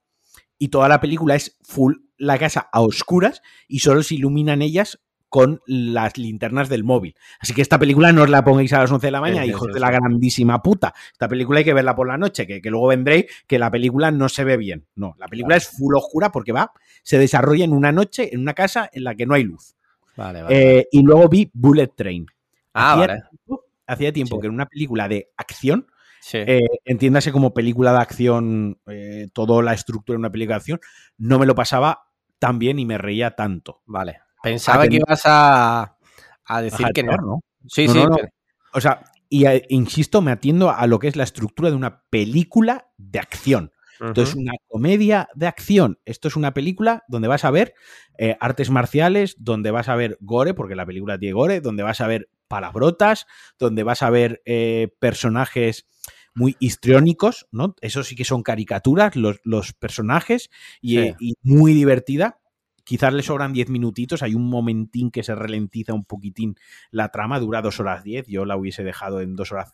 [0.58, 5.00] y toda la película es full la casa a oscuras y solo se iluminan ellas
[5.34, 7.16] con las linternas del móvil.
[7.40, 9.50] Así que esta película no os la pongáis a las 11 de la mañana, Sí,
[9.50, 10.94] hijos sí, de la grandísima puta.
[11.12, 14.12] Esta película hay que verla por la noche, que, que luego vendréis que la película
[14.12, 14.86] no se ve bien.
[14.94, 16.72] No, la película es full oscura porque va,
[17.02, 19.74] se desarrolla en una noche, en una casa en la que no hay luz.
[20.16, 20.80] Vale, vale.
[20.82, 22.28] Eh, y luego vi Bullet Train.
[22.76, 23.22] ah, hacía vale.
[23.32, 24.42] tiempo- Hacía tiempo Sí.
[24.42, 25.88] que en una película de acción
[26.22, 26.38] Sí.
[26.46, 30.80] eh, entiéndase como película de acción, eh, toda la estructura de una película de acción,
[31.18, 32.04] no me lo pasaba
[32.38, 33.82] tan bien y me reía tanto.
[33.88, 34.20] Vale.
[34.44, 35.98] Pensaba que ibas a,
[36.46, 37.18] a decir Ajá, que no.
[37.18, 37.40] ¿no?
[37.68, 38.00] Sí, No, sí.
[38.04, 38.28] no, pero-
[38.74, 42.04] O sea, y eh, insisto, me atiendo a lo que es la estructura de una
[42.10, 43.72] película de acción.
[44.00, 44.42] Esto es Ujú.
[44.42, 45.98] una comedia de acción.
[46.04, 47.74] Esto es una película donde vas a ver
[48.18, 52.02] eh, artes marciales, donde vas a ver gore, porque la película tiene gore, donde vas
[52.02, 53.28] a ver palabrotas,
[53.58, 55.88] donde vas a ver eh, personajes
[56.36, 57.76] muy histriónicos, ¿no?
[57.82, 60.50] Eso sí que son caricaturas, los, los personajes,
[60.82, 60.98] y, Sí.
[61.00, 62.40] eh, y muy divertida.
[62.84, 66.56] Quizás le sobran 10 minutitos, hay un momentín que se ralentiza un poquitín
[66.92, 69.74] la trama, dura dos horas 10, yo la hubiese dejado en dos horas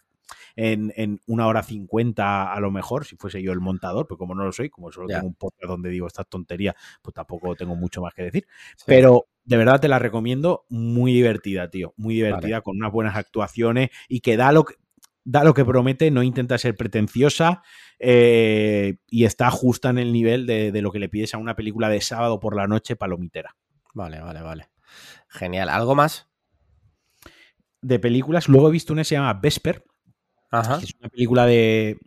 [0.56, 4.36] en, en una hora cincuenta a lo mejor, si fuese yo el montador, pero como
[4.36, 7.76] no lo soy, como solo tengo un podcast donde digo estas tonterías, pues tampoco tengo
[7.76, 8.48] mucho más que decir.
[8.76, 8.84] Sí.
[8.86, 13.90] Pero de verdad te la recomiendo, muy divertida, tío, muy divertida, con unas buenas actuaciones
[14.08, 14.76] y que da lo que,
[15.24, 17.62] da lo que promete, no intenta ser pretenciosa
[18.00, 21.56] eh, y está justa en el nivel de, de lo que le pides a una
[21.56, 23.56] película de sábado por la noche palomitera.
[23.94, 24.70] Vale, vale, vale.
[25.28, 25.70] Genial.
[25.70, 26.28] ¿Algo más?
[27.82, 29.84] De películas, luego he visto una que se llama Vesper,
[30.52, 30.80] Ajá.
[30.80, 31.98] que es una película de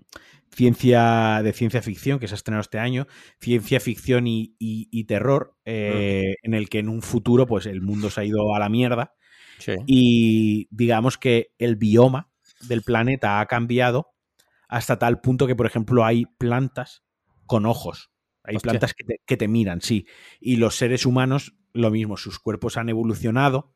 [0.55, 3.07] ciencia de ciencia ficción que se ha estrenado este año,
[3.41, 7.81] ciencia ficción y, y- y terror, eh, en el que en un futuro pues el
[7.81, 9.15] mundo se ha ido a la mierda
[9.59, 9.73] Sí.
[9.87, 12.31] y digamos que el bioma
[12.69, 14.09] del planeta ha cambiado
[14.69, 17.05] hasta tal punto que, por ejemplo, hay plantas
[17.47, 18.11] con ojos.
[18.45, 18.71] Hay Hostia.
[18.73, 20.07] plantas que te, que te miran, sí.
[20.41, 23.75] Y los seres humanos, lo mismo, sus cuerpos han evolucionado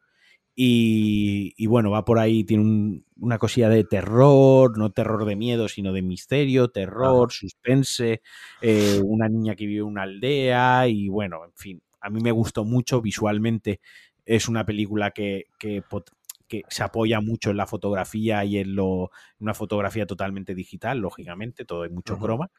[0.55, 5.37] y, y bueno, va por ahí, tiene un- una cosilla de terror, no terror de
[5.37, 8.23] miedo, sino de misterio, terror, suspense,
[8.63, 12.33] eh, una niña que vive en una aldea y bueno, en fin, a mí me
[12.33, 13.81] gustó mucho visualmente.
[14.25, 16.11] Es una película que, que pot-
[16.49, 21.65] que se apoya mucho en la fotografía y en lo, una fotografía totalmente digital, lógicamente,
[21.65, 22.25] todo hay mucho Ujú.
[22.25, 22.51] croma,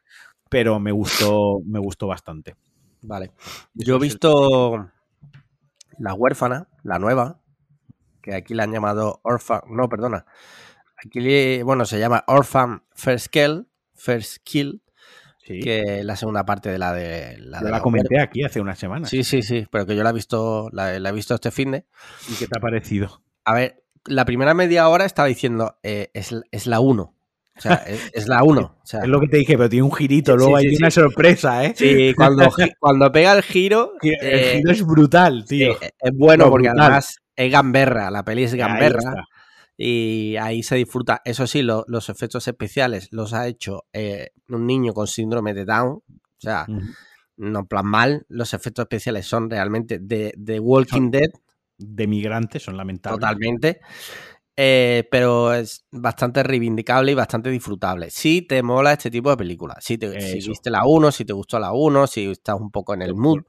[0.48, 2.54] pero me gustó, me gustó bastante.
[3.02, 3.32] Vale.
[3.74, 4.90] Yo he visto
[5.98, 7.40] La huérfana, la nueva,
[8.22, 9.60] que aquí la han llamado Orphan.
[9.68, 10.26] No, perdona.
[11.04, 14.82] Aquí, bueno, se llama Orphan First Kill, First Kill,
[15.48, 18.20] Sí, que es la segunda parte de la de la, yo de la la comenté
[18.20, 19.08] aquí hace unas semanas.
[19.08, 21.70] Sí, sí, sí, pero que yo la he visto, la, la he visto este fin
[21.70, 21.86] de.
[22.28, 23.22] ¿Y qué te ha parecido?
[23.50, 27.02] A ver, la primera media hora estaba diciendo, eh, es, es la 1.
[27.02, 28.60] O sea, es, es la 1.
[28.60, 30.82] O sea, Es lo que te dije, pero tiene un girito, luego sí, hay sí.
[30.82, 31.74] una sorpresa, ¿eh?
[31.76, 32.48] sí, cuando,
[32.78, 35.72] cuando pega el giro, El eh, giro es brutal, tío.
[35.82, 36.84] eh, es bueno No, porque brutal.
[36.86, 39.24] además es gamberra, la peli es gamberra.
[39.76, 41.20] y ahí se disfruta.
[41.24, 45.64] Eso sí, lo- los efectos especiales los ha hecho eh, un niño con síndrome de
[45.64, 45.90] Down.
[46.06, 46.66] O sea,
[47.36, 48.24] no plan mal.
[48.28, 51.30] Los efectos especiales son realmente de, de Walking Son Dead,
[51.78, 53.20] De migrantes, son lamentables.
[53.20, 53.80] totalmente.
[54.56, 58.10] Eh, pero es bastante reivindicable y bastante disfrutable.
[58.10, 59.78] Si te mola este tipo de películas.
[59.84, 62.94] Si, te, si viste la 1, si te gustó la 1, si estás un poco
[62.94, 63.42] en el mood.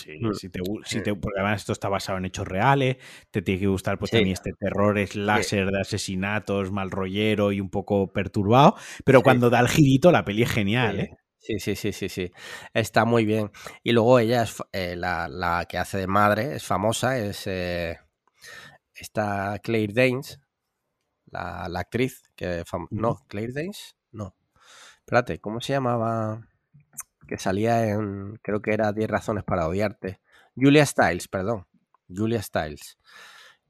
[0.00, 0.32] Sí, Mm.
[0.34, 2.96] si te, si te- porque además esto está basado en hechos reales,
[3.32, 4.16] te tiene que gustar pues Sí.
[4.16, 9.22] también este terror es láser de asesinatos, mal rollero y un poco perturbado, pero Sí.
[9.24, 11.10] cuando da el girito la peli es genial, ¿eh?
[11.42, 12.30] Sí, sí, sí, sí, sí.
[12.72, 13.50] Está muy bien.
[13.82, 17.98] Y luego ella es eh, la, la que hace de madre, es famosa, es eh,
[18.94, 20.40] esta Claire Danes,
[21.26, 24.36] la, la actriz que fam- no, Claire Danes, no.
[25.00, 26.48] Espérate, ¿cómo se llamaba?
[27.28, 30.20] Que salía en, creo que era 10 razones para odiarte.
[30.56, 31.66] Julia Stiles, perdón.
[32.08, 32.98] Julia Stiles,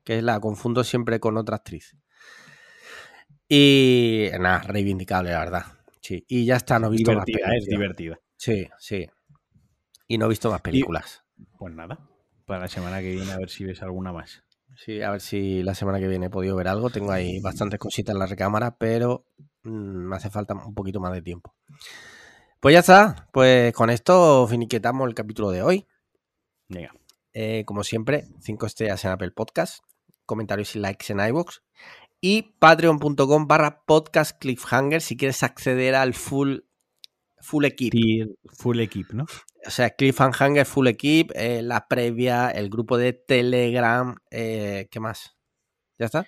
[0.04, 1.96] que la confundo siempre con otra actriz.
[3.48, 5.64] Y nada, reivindicable, la verdad.
[6.02, 7.78] Sí, y ya está, no he visto más divertida, pelis, es tío.
[7.78, 8.20] divertida.
[8.36, 9.06] Sí, sí.
[10.08, 11.22] Y no he visto más películas.
[11.58, 11.98] Pues nada,
[12.44, 14.42] para la semana que viene a ver si ves alguna más.
[14.76, 16.90] Sí, a ver si la semana que viene he podido ver algo.
[16.90, 19.26] Tengo ahí bastantes cositas en la recámara, pero
[19.62, 19.70] mm,
[20.08, 21.54] me hace falta un poquito más de tiempo.
[22.58, 23.28] Pues ya está.
[23.32, 25.86] Pues con esto finiquetamos el capítulo de hoy.
[26.68, 26.92] Venga,
[27.32, 29.84] Eh, como siempre, 5 estrellas en Apple Podcast,
[30.26, 31.60] comentarios y likes en iVoox
[32.24, 36.60] y patreon.com barra podcast cliffhanger si quieres acceder al full,
[37.40, 37.92] full equip.
[38.58, 39.26] Full equip, ¿no?
[39.66, 45.36] O sea, cliffhanger full equip, eh, la previa, el grupo de Telegram, eh, ¿qué más?
[45.98, 46.26] ¿Ya está?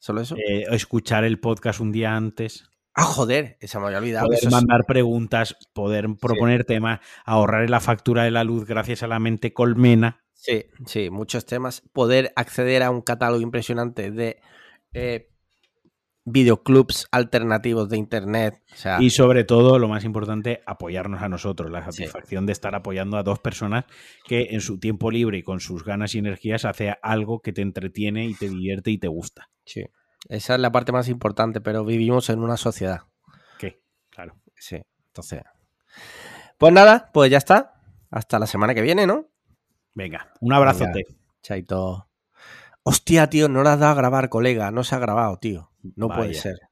[0.00, 0.34] ¿Solo eso?
[0.36, 4.26] Eh, escuchar el podcast un día antes, ah, joder, esa me había olvidado.
[4.26, 9.04] poder eso mandar preguntas, poder proponer temas, ahorrar en la factura de la luz gracias
[9.04, 10.24] a la mente colmena.
[10.32, 11.82] Sí, sí, muchos temas.
[11.92, 14.40] Poder acceder a un catálogo impresionante de
[14.92, 15.30] eh,
[16.24, 18.62] videoclubs alternativos de internet.
[18.72, 22.02] O sea, Y sobre todo, lo más importante, apoyarnos a nosotros, la Sí.
[22.02, 23.84] satisfacción de estar apoyando a dos personas
[24.26, 27.62] que en su tiempo libre y con sus ganas y energías hace algo que te
[27.62, 29.48] entretiene y te divierte y te gusta.
[29.64, 29.84] sí,
[30.28, 33.02] esa es la parte más importante, pero vivimos en una sociedad.
[33.58, 33.80] ¿Qué?
[34.10, 34.34] Claro.
[34.56, 35.42] Sí, entonces.
[36.58, 37.74] Pues nada, pues ya está.
[38.10, 39.28] Hasta la semana que viene, ¿no?
[39.94, 41.04] Venga, un abrazote.
[41.42, 42.07] Chaito.
[42.88, 44.70] Hostia, tío, no la has dado a grabar, colega.
[44.70, 45.70] No se ha grabado, tío.
[45.94, 46.67] No puede ser.